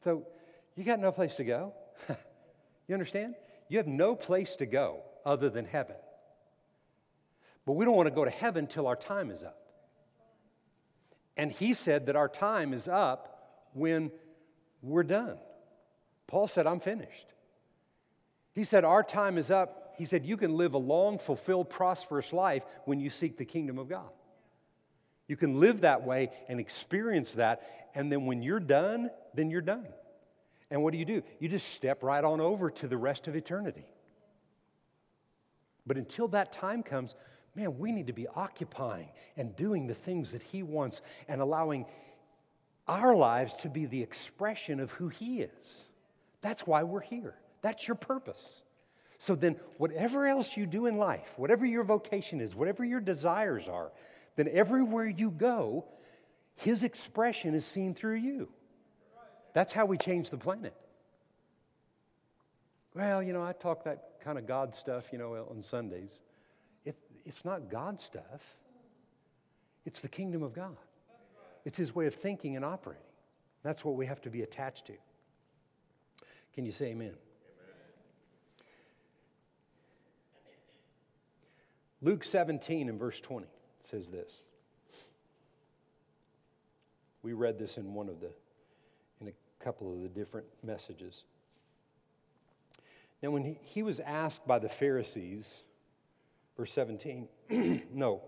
[0.02, 0.26] So
[0.76, 1.74] you got no place to go.
[2.88, 3.34] you understand?
[3.70, 5.94] You have no place to go other than heaven.
[7.64, 9.62] But we don't want to go to heaven till our time is up.
[11.36, 14.10] And he said that our time is up when
[14.82, 15.38] we're done.
[16.26, 17.26] Paul said, I'm finished.
[18.54, 19.94] He said, Our time is up.
[19.96, 23.78] He said, You can live a long, fulfilled, prosperous life when you seek the kingdom
[23.78, 24.10] of God.
[25.28, 27.62] You can live that way and experience that.
[27.94, 29.86] And then when you're done, then you're done.
[30.70, 31.22] And what do you do?
[31.38, 33.84] You just step right on over to the rest of eternity.
[35.86, 37.16] But until that time comes,
[37.56, 41.86] man, we need to be occupying and doing the things that He wants and allowing
[42.86, 45.88] our lives to be the expression of who He is.
[46.40, 47.34] That's why we're here.
[47.62, 48.62] That's your purpose.
[49.18, 53.68] So then, whatever else you do in life, whatever your vocation is, whatever your desires
[53.68, 53.92] are,
[54.36, 55.84] then everywhere you go,
[56.54, 58.48] His expression is seen through you.
[59.52, 60.74] That's how we change the planet.
[62.94, 66.20] Well, you know, I talk that kind of God stuff, you know, on Sundays.
[66.84, 68.56] It, it's not God stuff,
[69.84, 70.76] it's the kingdom of God.
[71.64, 73.02] It's His way of thinking and operating.
[73.62, 74.94] That's what we have to be attached to.
[76.54, 77.08] Can you say amen?
[77.08, 77.16] amen?
[82.00, 83.46] Luke 17 and verse 20
[83.84, 84.40] says this.
[87.22, 88.30] We read this in one of the,
[89.60, 91.24] couple of the different messages.
[93.22, 95.62] Now, when he, he was asked by the Pharisees,
[96.56, 97.28] verse 17,
[97.92, 98.22] no,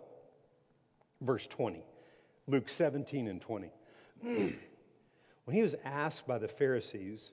[1.21, 1.83] verse 20,
[2.47, 3.71] Luke 17 and 20.
[4.23, 4.57] when
[5.51, 7.33] he was asked by the Pharisees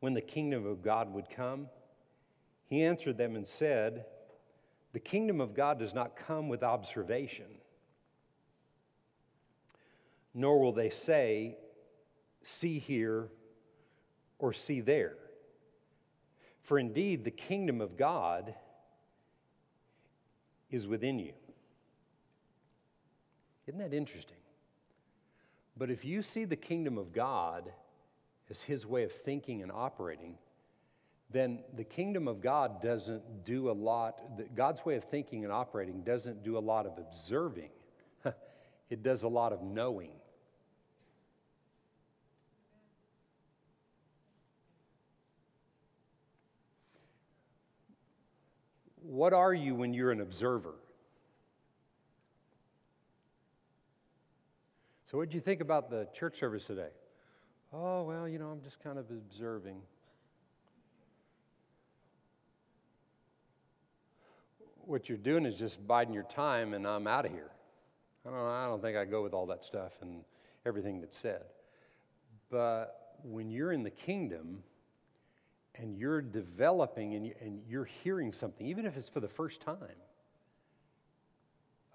[0.00, 1.68] when the kingdom of God would come,
[2.66, 4.04] he answered them and said,
[4.92, 7.46] The kingdom of God does not come with observation,
[10.34, 11.56] nor will they say,
[12.48, 13.26] See here
[14.38, 15.16] or see there.
[16.62, 18.54] For indeed, the kingdom of God
[20.70, 21.32] is within you.
[23.66, 24.36] Isn't that interesting?
[25.76, 27.72] But if you see the kingdom of God
[28.48, 30.38] as his way of thinking and operating,
[31.32, 34.22] then the kingdom of God doesn't do a lot,
[34.54, 37.70] God's way of thinking and operating doesn't do a lot of observing,
[38.88, 40.12] it does a lot of knowing.
[49.08, 50.74] What are you when you're an observer?
[55.08, 56.88] So, what did you think about the church service today?
[57.72, 59.76] Oh, well, you know, I'm just kind of observing.
[64.80, 67.50] What you're doing is just biding your time, and I'm out of here.
[68.26, 70.22] I don't, I don't think I go with all that stuff and
[70.64, 71.44] everything that's said.
[72.50, 74.64] But when you're in the kingdom,
[75.78, 79.78] and you're developing and, and you're hearing something, even if it's for the first time,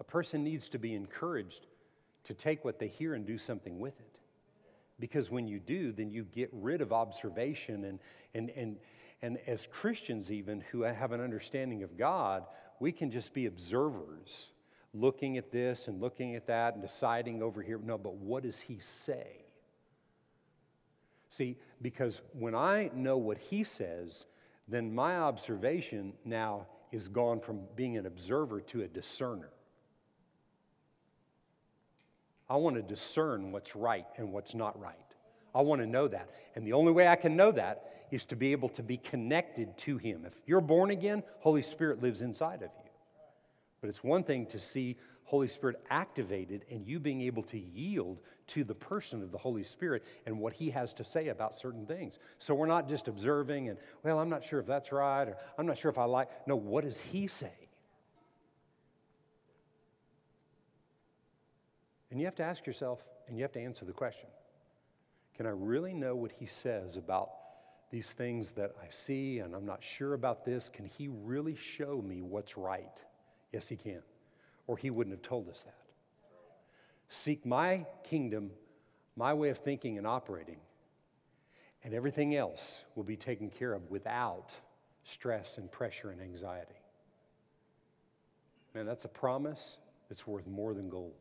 [0.00, 1.66] a person needs to be encouraged
[2.24, 4.18] to take what they hear and do something with it.
[5.00, 7.84] Because when you do, then you get rid of observation.
[7.84, 7.98] And,
[8.34, 8.76] and, and,
[9.22, 12.44] and as Christians, even who have an understanding of God,
[12.78, 14.50] we can just be observers,
[14.94, 17.80] looking at this and looking at that and deciding over here.
[17.82, 19.44] No, but what does He say?
[21.32, 24.26] See, because when I know what he says,
[24.68, 29.48] then my observation now is gone from being an observer to a discerner.
[32.50, 34.94] I want to discern what's right and what's not right.
[35.54, 36.28] I want to know that.
[36.54, 39.78] And the only way I can know that is to be able to be connected
[39.78, 40.26] to Him.
[40.26, 42.90] If you're born again, Holy Spirit lives inside of you.
[43.80, 44.98] But it's one thing to see
[45.32, 49.64] Holy Spirit activated and you being able to yield to the person of the Holy
[49.64, 52.18] Spirit and what He has to say about certain things.
[52.36, 55.64] So we're not just observing and, well, I'm not sure if that's right or I'm
[55.64, 56.28] not sure if I like.
[56.46, 57.70] No, what does He say?
[62.10, 64.28] And you have to ask yourself and you have to answer the question
[65.34, 67.30] Can I really know what He says about
[67.90, 70.68] these things that I see and I'm not sure about this?
[70.68, 73.02] Can He really show me what's right?
[73.50, 74.02] Yes, He can
[74.66, 75.74] or he wouldn't have told us that.
[77.08, 78.50] Seek my kingdom,
[79.16, 80.58] my way of thinking and operating,
[81.84, 84.50] and everything else will be taken care of without
[85.04, 86.80] stress and pressure and anxiety.
[88.74, 89.76] Man, that's a promise
[90.08, 91.14] that's worth more than gold.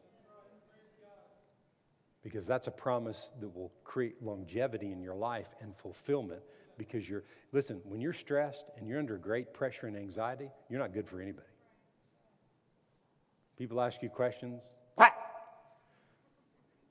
[2.24, 6.42] Because that's a promise that will create longevity in your life and fulfillment.
[6.78, 10.94] Because you're, listen, when you're stressed and you're under great pressure and anxiety, you're not
[10.94, 11.48] good for anybody.
[13.62, 14.64] People ask you questions.
[14.96, 15.14] What?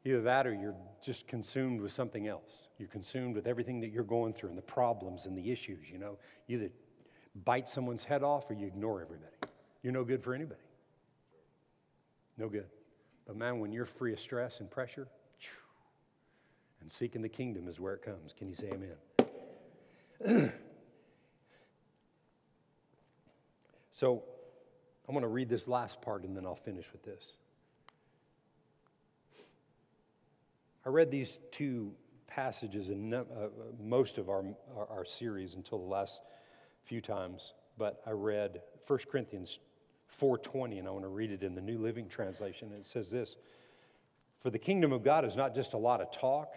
[0.05, 2.69] Either that or you're just consumed with something else.
[2.79, 5.99] You're consumed with everything that you're going through and the problems and the issues, you
[5.99, 6.17] know.
[6.47, 6.71] You either
[7.45, 9.33] bite someone's head off or you ignore everybody.
[9.83, 10.61] You're no good for anybody.
[12.39, 12.69] No good.
[13.27, 15.09] But man, when you're free of stress and pressure,
[16.81, 18.33] and seeking the kingdom is where it comes.
[18.33, 18.71] Can you say
[20.29, 20.53] amen?
[23.91, 24.23] so
[25.11, 27.33] I'm going to read this last part and then I'll finish with this.
[30.87, 31.91] I read these two
[32.29, 33.25] passages in uh,
[33.83, 34.45] most of our,
[34.77, 36.21] our, our series until the last
[36.85, 39.59] few times, but I read 1 Corinthians
[40.23, 42.71] 4:20 and I want to read it in the New Living Translation.
[42.71, 43.35] It says this,
[44.39, 46.55] "For the kingdom of God is not just a lot of talk,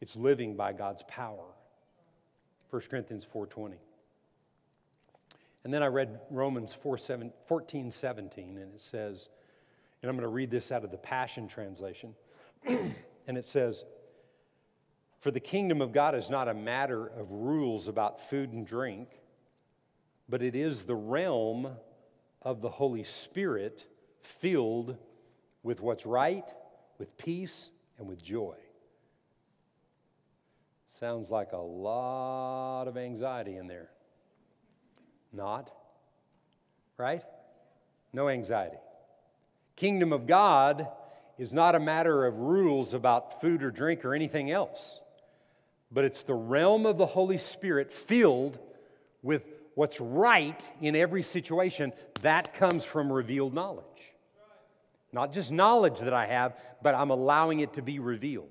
[0.00, 1.46] it's living by God's power."
[2.70, 3.74] 1 Corinthians 4:20.
[5.64, 9.30] And then I read Romans 4, 7, 14, 17, and it says,
[10.04, 12.14] and I'm going to read this out of the Passion Translation.
[12.66, 13.84] and it says,
[15.20, 19.08] For the kingdom of God is not a matter of rules about food and drink,
[20.28, 21.68] but it is the realm
[22.42, 23.86] of the Holy Spirit
[24.20, 24.98] filled
[25.62, 26.44] with what's right,
[26.98, 28.56] with peace, and with joy.
[31.00, 33.88] Sounds like a lot of anxiety in there.
[35.34, 35.70] Not,
[36.96, 37.22] right?
[38.12, 38.76] No anxiety.
[39.76, 40.86] Kingdom of God
[41.38, 45.00] is not a matter of rules about food or drink or anything else,
[45.90, 48.58] but it's the realm of the Holy Spirit filled
[49.22, 49.42] with
[49.74, 51.92] what's right in every situation.
[52.22, 53.84] That comes from revealed knowledge.
[55.12, 58.50] Not just knowledge that I have, but I'm allowing it to be revealed.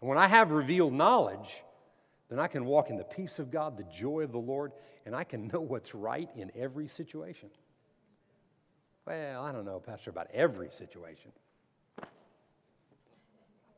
[0.00, 1.62] And when I have revealed knowledge,
[2.28, 4.72] then I can walk in the peace of God, the joy of the Lord,
[5.04, 7.50] and I can know what's right in every situation.
[9.06, 11.30] Well, I don't know, Pastor, about every situation.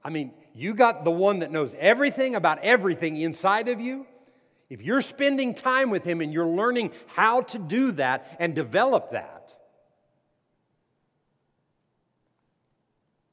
[0.05, 4.07] I mean, you got the one that knows everything about everything inside of you.
[4.71, 9.11] If you're spending time with him and you're learning how to do that and develop
[9.11, 9.53] that,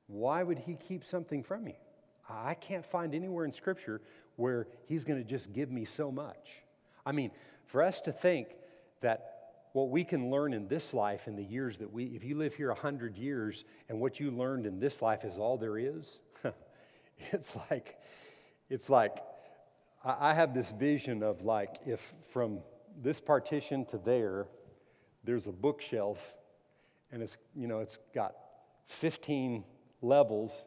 [0.07, 1.73] why would he keep something from you?
[2.29, 4.01] I can't find anywhere in Scripture
[4.35, 6.63] where he's going to just give me so much.
[7.05, 7.31] I mean,
[7.65, 8.47] for us to think
[9.01, 9.33] that
[9.73, 12.53] what we can learn in this life in the years that we, if you live
[12.53, 16.19] here 100 years and what you learned in this life is all there is,
[17.31, 17.97] it's like,
[18.69, 19.17] it's like,
[20.05, 22.59] I have this vision of like if from
[23.01, 24.47] this partition to there,
[25.23, 26.35] there's a bookshelf
[27.11, 28.35] and it's, you know, it's got
[28.87, 29.63] 15
[30.01, 30.65] levels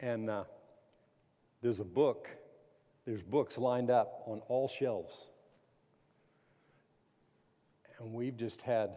[0.00, 0.44] and uh,
[1.60, 2.28] there's a book,
[3.04, 5.28] there's books lined up on all shelves.
[8.02, 8.96] And we've just had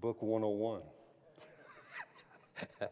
[0.00, 0.80] book 101.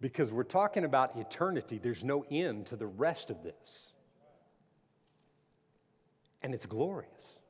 [0.00, 1.80] because we're talking about eternity.
[1.82, 3.92] There's no end to the rest of this.
[6.42, 7.40] And it's glorious.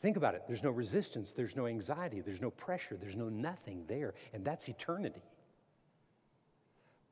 [0.00, 0.42] Think about it.
[0.46, 4.14] There's no resistance, there's no anxiety, there's no pressure, there's no nothing there.
[4.32, 5.22] And that's eternity.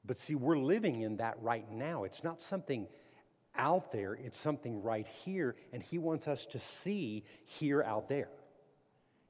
[0.05, 2.05] But see, we're living in that right now.
[2.05, 2.87] It's not something
[3.57, 5.57] out there, it's something right here.
[5.73, 8.29] And He wants us to see here out there.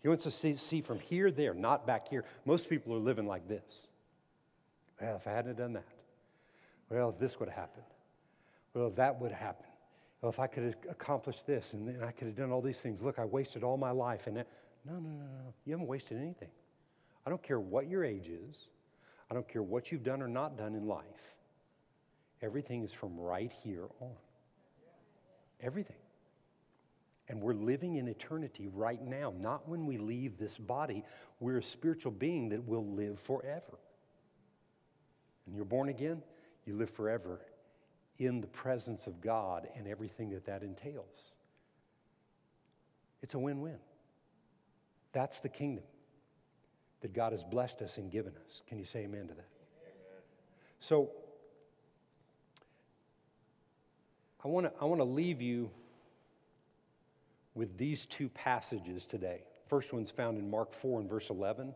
[0.06, 2.24] He wants to see from here there, not back here.
[2.44, 3.88] Most people are living like this.
[5.00, 5.88] Well, if I hadn't done that,
[6.88, 7.86] well, if this would have happened,
[8.72, 9.72] well, if that would have happened,
[10.22, 12.80] well, if I could have accomplished this and then I could have done all these
[12.80, 14.28] things, look, I wasted all my life.
[14.28, 14.46] And that.
[14.84, 15.54] no, no, no, no.
[15.64, 16.50] You haven't wasted anything.
[17.26, 18.68] I don't care what your age is,
[19.28, 21.34] I don't care what you've done or not done in life.
[22.42, 24.14] Everything is from right here on.
[25.60, 25.96] Everything.
[27.28, 31.02] And we're living in eternity right now, not when we leave this body.
[31.40, 33.78] We're a spiritual being that will live forever
[35.46, 36.22] and you're born again,
[36.64, 37.40] you live forever
[38.18, 41.34] in the presence of God and everything that that entails.
[43.22, 43.78] It's a win win.
[45.12, 45.84] That's the kingdom
[47.00, 48.62] that God has blessed us and given us.
[48.66, 49.48] Can you say amen to that?
[49.82, 50.22] Amen.
[50.80, 51.10] So,
[54.44, 55.70] I want to I want to leave you
[57.56, 59.42] with these two passages today.
[59.66, 61.74] First one's found in Mark 4 and verse 11.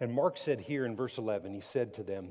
[0.00, 2.30] And Mark said here in verse 11, he said to them,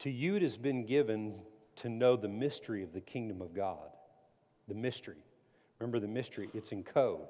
[0.00, 1.34] To you it has been given
[1.76, 3.88] to know the mystery of the kingdom of God.
[4.68, 5.16] The mystery.
[5.78, 7.20] Remember the mystery, it's in code.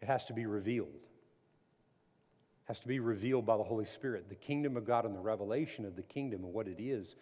[0.00, 1.07] It has to be revealed.
[2.68, 4.28] Has to be revealed by the Holy Spirit.
[4.28, 7.16] The kingdom of God and the revelation of the kingdom and what it is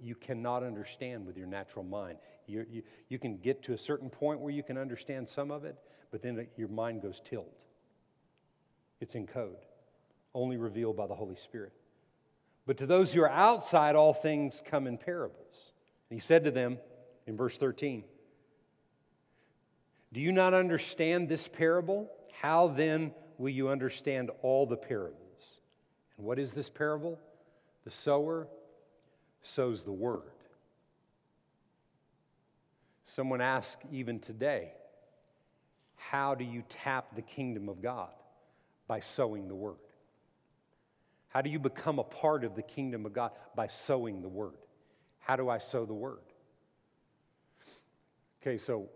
[0.00, 2.18] you cannot understand with your natural mind.
[2.46, 5.64] You, you, you can get to a certain point where you can understand some of
[5.64, 5.76] it,
[6.10, 7.52] but then your mind goes tilt.
[9.00, 9.56] It's in code,
[10.34, 11.72] only revealed by the Holy Spirit.
[12.66, 15.72] But to those who are outside, all things come in parables.
[16.10, 16.78] And he said to them
[17.26, 18.04] in verse 13,
[20.12, 22.08] Do you not understand this parable?
[22.32, 23.12] How then
[23.42, 25.58] will you understand all the parables?
[26.16, 27.18] And what is this parable?
[27.84, 28.46] The sower
[29.42, 30.30] sows the word.
[33.04, 34.70] Someone asked even today,
[35.96, 38.12] How do you tap the kingdom of God?
[38.86, 39.74] By sowing the word.
[41.26, 43.32] How do you become a part of the kingdom of God?
[43.56, 44.54] By sowing the word.
[45.18, 46.20] How do I sow the word?
[48.40, 48.88] Okay, so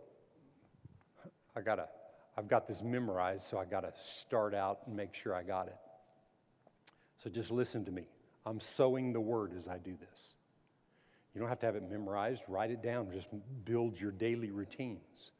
[1.57, 1.88] I gotta,
[2.37, 5.76] I've got this memorized, so I gotta start out and make sure I got it.
[7.22, 8.05] So just listen to me.
[8.45, 10.34] I'm sowing the word as I do this.
[11.34, 13.28] You don't have to have it memorized, write it down, just
[13.64, 15.32] build your daily routines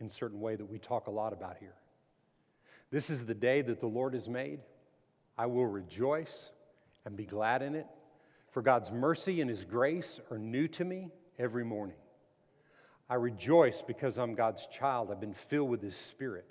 [0.00, 1.74] in a certain way that we talk a lot about here.
[2.90, 4.60] This is the day that the Lord has made.
[5.38, 6.50] I will rejoice
[7.04, 7.86] and be glad in it,
[8.50, 11.08] for God's mercy and His grace are new to me
[11.38, 11.96] every morning.
[13.08, 15.10] I rejoice because I'm God's child.
[15.10, 16.46] I've been filled with His Spirit.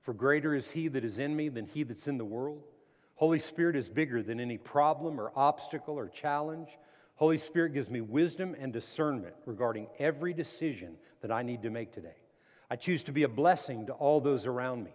[0.00, 2.62] For greater is He that is in me than He that's in the world.
[3.16, 6.68] Holy Spirit is bigger than any problem or obstacle or challenge.
[7.16, 11.92] Holy Spirit gives me wisdom and discernment regarding every decision that I need to make
[11.92, 12.16] today.
[12.70, 14.92] I choose to be a blessing to all those around me.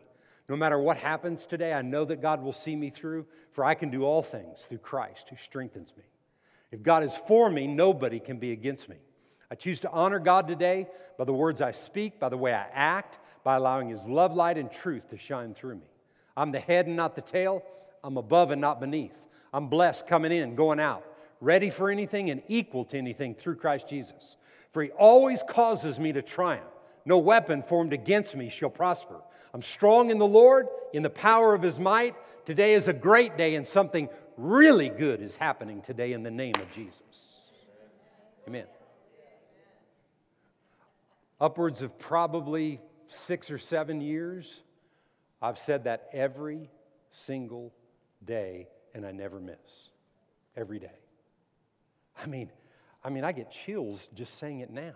[0.49, 3.75] No matter what happens today, I know that God will see me through, for I
[3.75, 6.03] can do all things through Christ who strengthens me.
[6.71, 8.97] If God is for me, nobody can be against me.
[9.53, 12.65] I choose to honor God today by the words I speak, by the way I
[12.73, 15.91] act, by allowing His love, light, and truth to shine through me.
[16.35, 17.61] I'm the head and not the tail.
[18.03, 19.27] I'm above and not beneath.
[19.53, 21.05] I'm blessed coming in, going out,
[21.39, 24.37] ready for anything and equal to anything through Christ Jesus.
[24.71, 26.63] For he always causes me to triumph.
[27.05, 29.21] No weapon formed against me shall prosper.
[29.53, 32.15] I'm strong in the Lord, in the power of his might.
[32.43, 36.55] Today is a great day, and something really good is happening today in the name
[36.55, 37.03] of Jesus.
[38.47, 38.65] Amen.
[41.43, 42.79] Upwards of probably
[43.09, 44.61] six or seven years,
[45.41, 46.69] I've said that every
[47.09, 47.73] single
[48.23, 49.89] day, and I never miss.
[50.55, 50.95] Every day.
[52.17, 52.49] I mean,
[53.03, 54.93] I mean, I get chills just saying it now.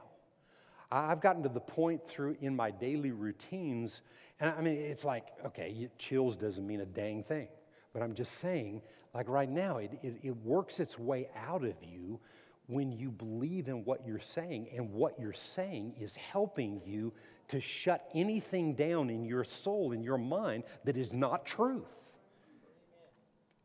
[0.89, 3.99] I've gotten to the point through in my daily routines,
[4.39, 7.49] and I mean, it's like, okay, chills doesn't mean a dang thing.
[7.91, 8.83] But I'm just saying,
[9.13, 12.21] like right now, it, it, it works its way out of you
[12.67, 17.13] when you believe in what you're saying, and what you're saying is helping you
[17.47, 21.87] to shut anything down in your soul, in your mind, that is not truth.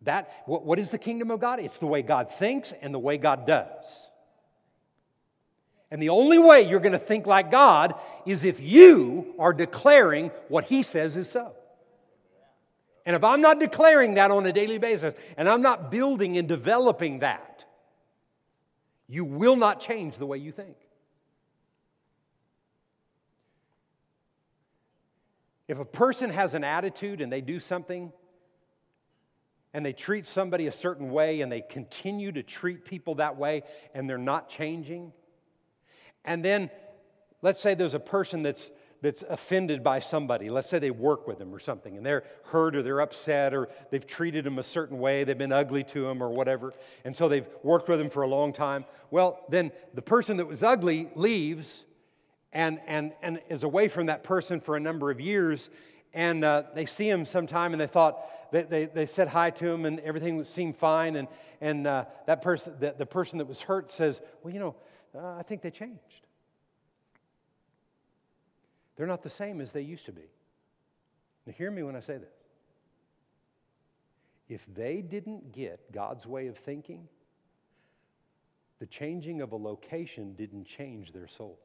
[0.02, 1.58] That, what, what is the kingdom of God?
[1.58, 4.08] It's the way God thinks and the way God does.
[5.90, 7.94] And the only way you're going to think like God
[8.24, 11.52] is if you are declaring what He says is so.
[13.04, 16.46] And if I'm not declaring that on a daily basis and I'm not building and
[16.46, 17.64] developing that,
[19.08, 20.76] you will not change the way you think.
[25.68, 28.12] If a person has an attitude and they do something
[29.72, 33.62] and they treat somebody a certain way and they continue to treat people that way
[33.94, 35.12] and they're not changing.
[36.24, 36.70] And then
[37.40, 38.70] let's say there's a person that's
[39.02, 40.48] that's offended by somebody.
[40.48, 43.68] Let's say they work with them or something, and they're hurt or they're upset or
[43.90, 46.72] they've treated them a certain way, they've been ugly to them or whatever,
[47.04, 48.84] and so they've worked with them for a long time.
[49.10, 51.84] Well, then the person that was ugly leaves
[52.52, 55.68] and, and, and is away from that person for a number of years,
[56.14, 59.66] and uh, they see him sometime and they thought they, they, they, said hi to
[59.66, 61.26] him and everything seemed fine and,
[61.60, 64.74] and uh, that person the, the person that was hurt says well you know
[65.16, 66.21] uh, i think they changed
[68.96, 70.30] they're not the same as they used to be
[71.46, 72.34] now hear me when i say this
[74.48, 77.08] if they didn't get god's way of thinking
[78.78, 81.58] the changing of a location didn't change their soul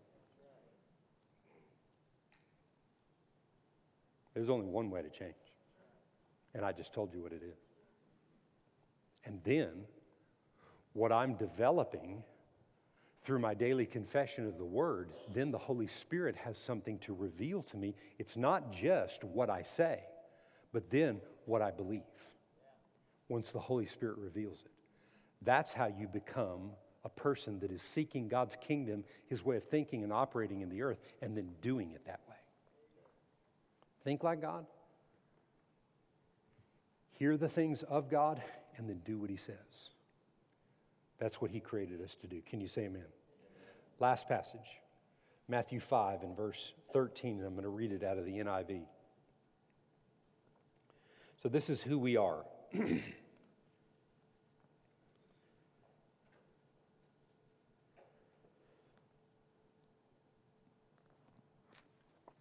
[4.38, 5.34] There's only one way to change.
[6.54, 7.58] And I just told you what it is.
[9.26, 9.86] And then,
[10.94, 12.22] what I'm developing
[13.28, 17.62] through my daily confession of the Word, then the Holy Spirit has something to reveal
[17.64, 17.94] to me.
[18.18, 20.00] It's not just what I say,
[20.72, 22.04] but then what I believe
[23.28, 24.72] once the Holy Spirit reveals it.
[25.42, 26.72] That's how you become
[27.04, 30.82] a person that is seeking God's kingdom, His way of thinking and operating in the
[30.82, 32.36] earth, and then doing it that way.
[34.06, 34.66] Think like God,
[37.12, 38.42] hear the things of God,
[38.78, 39.90] and then do what He says.
[41.20, 42.42] That's what he created us to do.
[42.46, 43.06] Can you say amen?
[44.00, 44.80] Last passage,
[45.48, 47.38] Matthew 5 and verse 13.
[47.38, 48.82] and I'm going to read it out of the NIV.
[51.38, 52.46] So, this is who we are.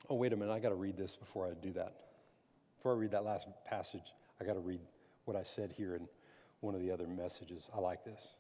[0.09, 0.53] oh, wait a minute.
[0.53, 1.95] I got to read this before I do that.
[2.79, 4.81] Before I read that last passage, I got to read
[5.25, 6.09] what I said here in
[6.61, 7.69] one of the other messages.
[7.75, 8.35] I like this.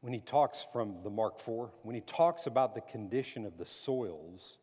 [0.00, 3.66] When he talks from the Mark 4, when he talks about the condition of the
[3.66, 4.58] soils,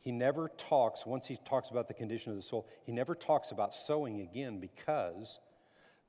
[0.00, 3.52] he never talks, once he talks about the condition of the soil, he never talks
[3.52, 5.38] about sowing again because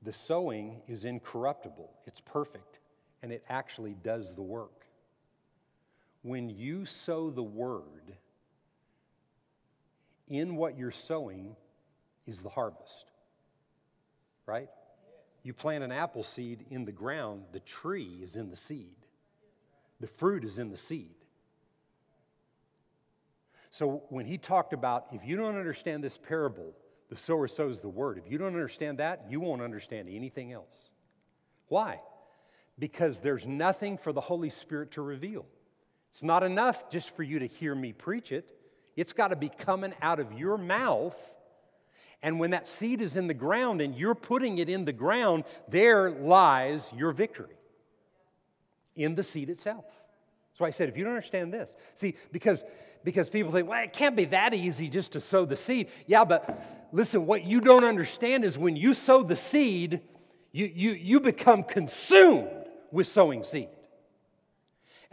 [0.02, 2.78] the sowing is incorruptible, it's perfect,
[3.22, 4.84] and it actually does the work.
[6.22, 8.16] When you sow the word,
[10.28, 11.56] in what you're sowing
[12.26, 13.06] is the harvest,
[14.44, 14.68] right?
[15.46, 18.96] You plant an apple seed in the ground, the tree is in the seed,
[20.00, 21.14] the fruit is in the seed.
[23.70, 26.74] So when he talked about if you don't understand this parable,
[27.10, 30.90] the sower sows the word, if you don't understand that, you won't understand anything else.
[31.68, 32.00] Why?
[32.76, 35.46] Because there's nothing for the Holy Spirit to reveal.
[36.10, 38.48] It's not enough just for you to hear me preach it.
[38.96, 41.16] It's got to be coming out of your mouth.
[42.22, 45.44] And when that seed is in the ground and you're putting it in the ground,
[45.68, 47.56] there lies your victory
[48.94, 49.84] in the seed itself.
[50.54, 52.64] So I said, if you don't understand this, see, because,
[53.04, 55.88] because people think, well, it can't be that easy just to sow the seed.
[56.06, 60.00] Yeah, but listen, what you don't understand is when you sow the seed,
[60.52, 62.48] you, you, you become consumed
[62.90, 63.68] with sowing seed.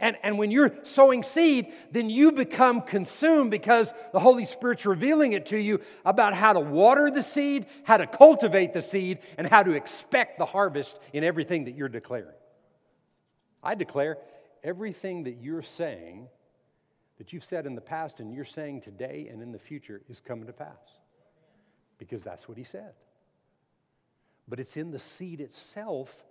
[0.00, 5.32] And, and when you're sowing seed, then you become consumed because the Holy Spirit's revealing
[5.32, 9.46] it to you about how to water the seed, how to cultivate the seed, and
[9.46, 12.34] how to expect the harvest in everything that you're declaring.
[13.62, 14.18] I declare
[14.62, 16.28] everything that you're saying,
[17.18, 20.20] that you've said in the past and you're saying today and in the future, is
[20.20, 20.98] coming to pass.
[21.98, 22.94] Because that's what He said.
[24.48, 26.24] But it's in the seed itself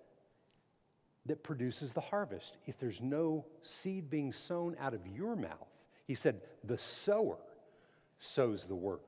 [1.26, 2.58] that produces the harvest.
[2.66, 5.68] If there's no seed being sown out of your mouth,
[6.06, 7.38] he said, the sower
[8.20, 9.00] sows the word.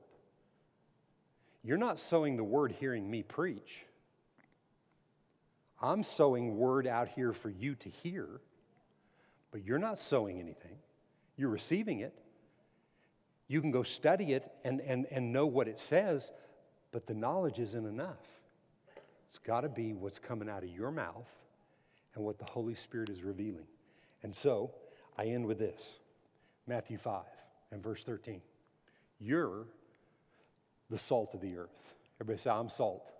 [1.62, 3.84] You're not sowing the word hearing me preach.
[5.80, 8.26] I'm sowing word out here for you to hear,
[9.50, 10.78] but you're not sowing anything.
[11.36, 12.14] You're receiving it.
[13.48, 16.32] You can go study it and, and, and know what it says,
[16.92, 18.16] but the knowledge isn't enough.
[19.28, 21.28] It's got to be what's coming out of your mouth
[22.16, 23.66] and what the Holy Spirit is revealing.
[24.22, 24.72] And so
[25.16, 25.94] I end with this
[26.66, 27.22] Matthew 5
[27.70, 28.40] and verse 13.
[29.20, 29.66] You're
[30.90, 31.94] the salt of the earth.
[32.20, 33.12] Everybody say, I'm salt.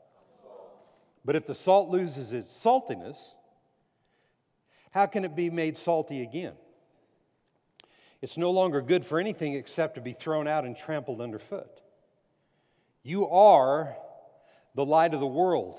[1.25, 3.35] But if the salt loses its saltiness,
[4.91, 6.55] how can it be made salty again?
[8.23, 11.83] It's no longer good for anything except to be thrown out and trampled underfoot.
[13.03, 13.95] You are
[14.75, 15.79] the light of the world.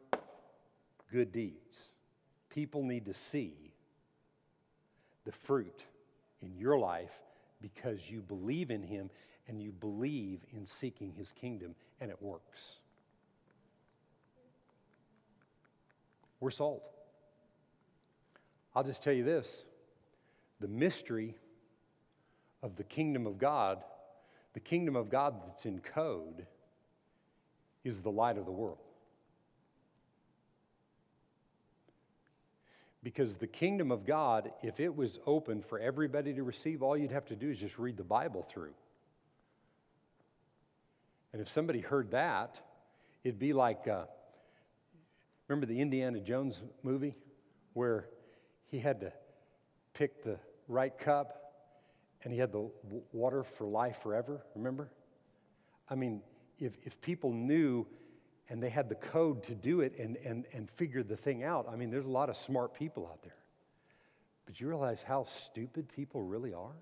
[1.11, 1.89] good deeds.
[2.49, 3.53] People need to see
[5.25, 5.83] the fruit
[6.41, 7.19] in your life
[7.61, 9.09] because you believe in Him
[9.47, 12.77] and you believe in seeking His kingdom, and it works.
[16.39, 16.83] We're salt.
[18.75, 19.63] I'll just tell you this
[20.59, 21.35] the mystery
[22.63, 23.83] of the kingdom of God,
[24.53, 26.45] the kingdom of God that's in code,
[27.83, 28.77] is the light of the world.
[33.03, 37.11] Because the kingdom of God, if it was open for everybody to receive, all you'd
[37.11, 38.73] have to do is just read the Bible through.
[41.33, 42.59] And if somebody heard that,
[43.23, 44.03] it'd be like uh,
[45.47, 47.15] remember the Indiana Jones movie
[47.73, 48.07] where
[48.67, 49.11] he had to
[49.93, 50.37] pick the
[50.67, 51.37] right cup
[52.23, 52.69] and he had the
[53.11, 54.89] water for life forever, remember?
[55.89, 56.21] I mean,
[56.59, 57.85] if, if people knew
[58.51, 61.69] and they had the code to do it and, and, and figured the thing out.
[61.71, 63.37] I mean, there's a lot of smart people out there.
[64.45, 66.75] But you realize how stupid people really are?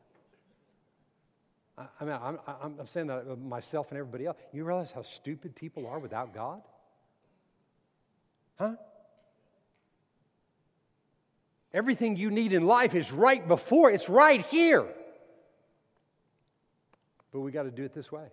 [1.77, 2.39] I, I mean, I'm,
[2.79, 4.37] I'm, saying that myself and everybody else.
[4.51, 6.63] You realize how stupid people are without God?
[8.57, 8.73] Huh?
[11.71, 14.87] Everything you need in life is right before, it's right here.
[17.31, 18.25] But we got to do it this way.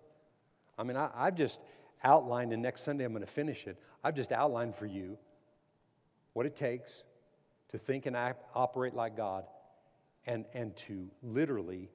[0.78, 1.60] I mean, I, have just
[2.04, 3.78] outlined, and next Sunday I'm going to finish it.
[4.04, 5.18] I've just outlined for you
[6.32, 7.02] what it takes
[7.70, 9.44] to think and act, operate like God
[10.26, 11.90] and, and to literally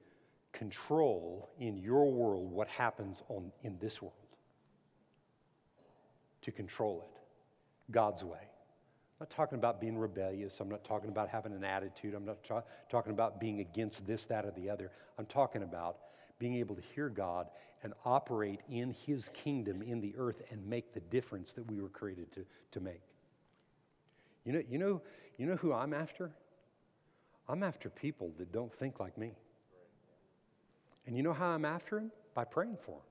[0.52, 4.14] control in your world what happens on, in this world.
[6.42, 8.38] To control it God's way.
[8.40, 10.58] I'm not talking about being rebellious.
[10.60, 12.14] I'm not talking about having an attitude.
[12.14, 14.90] I'm not tra- talking about being against this, that, or the other.
[15.18, 15.98] I'm talking about
[16.42, 17.46] being able to hear God
[17.84, 21.88] and operate in His kingdom in the earth and make the difference that we were
[21.88, 23.00] created to, to make.
[24.44, 25.00] You know, you, know,
[25.38, 26.32] you know who I'm after?
[27.48, 29.36] I'm after people that don't think like me.
[31.06, 32.10] And you know how I'm after them?
[32.34, 33.06] By praying for them.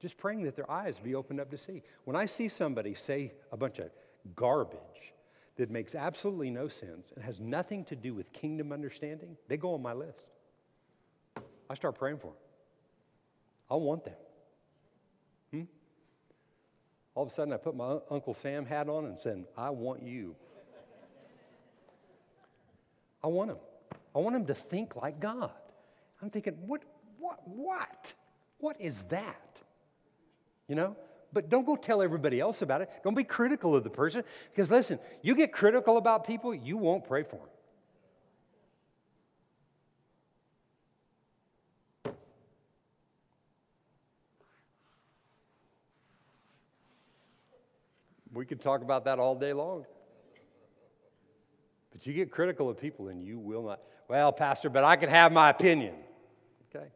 [0.00, 1.82] Just praying that their eyes be opened up to see.
[2.04, 3.90] When I see somebody say a bunch of
[4.36, 5.14] garbage
[5.56, 9.74] that makes absolutely no sense and has nothing to do with kingdom understanding, they go
[9.74, 10.30] on my list.
[11.70, 12.36] I start praying for them.
[13.70, 14.14] I want them.
[15.52, 15.62] Hmm?
[17.14, 20.02] All of a sudden, I put my Uncle Sam hat on and said, I want
[20.02, 20.34] you.
[23.22, 23.58] I want him.
[24.16, 25.52] I want him to think like God.
[26.20, 26.82] I'm thinking, what,
[27.20, 28.14] what, what?
[28.58, 29.60] What is that?
[30.66, 30.96] You know?
[31.32, 32.90] But don't go tell everybody else about it.
[33.04, 34.24] Don't be critical of the person.
[34.50, 37.48] Because listen, you get critical about people, you won't pray for them.
[48.32, 49.84] We could talk about that all day long.
[51.92, 53.80] But you get critical of people and you will not.
[54.08, 55.94] Well, Pastor, but I can have my opinion.
[56.74, 56.86] Okay.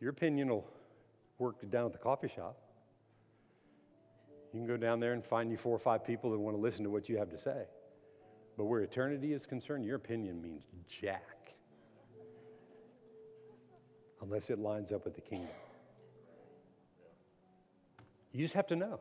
[0.00, 0.66] Your opinion will
[1.38, 2.58] work down at the coffee shop.
[4.52, 6.60] You can go down there and find you four or five people that want to
[6.60, 7.64] listen to what you have to say.
[8.56, 11.54] But where eternity is concerned, your opinion means jack.
[14.22, 15.48] Unless it lines up with the kingdom.
[18.32, 19.00] You just have to know.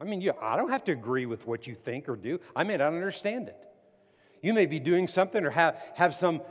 [0.00, 2.40] I mean, you, I don't have to agree with what you think or do.
[2.56, 3.56] I may not understand it.
[4.42, 6.42] You may be doing something or have, have some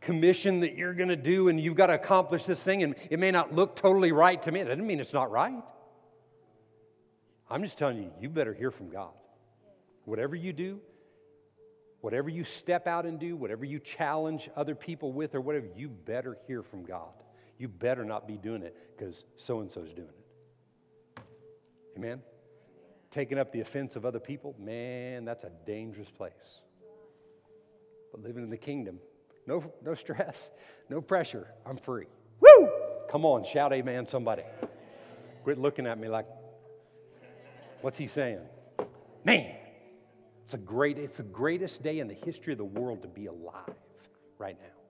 [0.00, 3.18] commission that you're going to do and you've got to accomplish this thing and it
[3.18, 4.60] may not look totally right to me.
[4.60, 5.62] It doesn't mean it's not right.
[7.50, 9.10] I'm just telling you, you better hear from God.
[10.04, 10.80] Whatever you do,
[12.00, 15.88] whatever you step out and do, whatever you challenge other people with or whatever, you
[15.88, 17.12] better hear from God.
[17.58, 20.21] You better not be doing it because so and so's doing it.
[21.96, 22.22] Amen?
[23.10, 26.62] Taking up the offense of other people, man, that's a dangerous place.
[28.10, 28.98] But living in the kingdom,
[29.46, 30.50] no, no stress,
[30.88, 31.48] no pressure.
[31.66, 32.06] I'm free.
[32.40, 32.70] Woo!
[33.10, 34.42] Come on, shout amen, somebody.
[35.44, 36.26] Quit looking at me like,
[37.80, 38.40] what's he saying?
[39.24, 39.54] Man,
[40.44, 43.26] it's a great, it's the greatest day in the history of the world to be
[43.26, 43.74] alive
[44.38, 44.81] right now.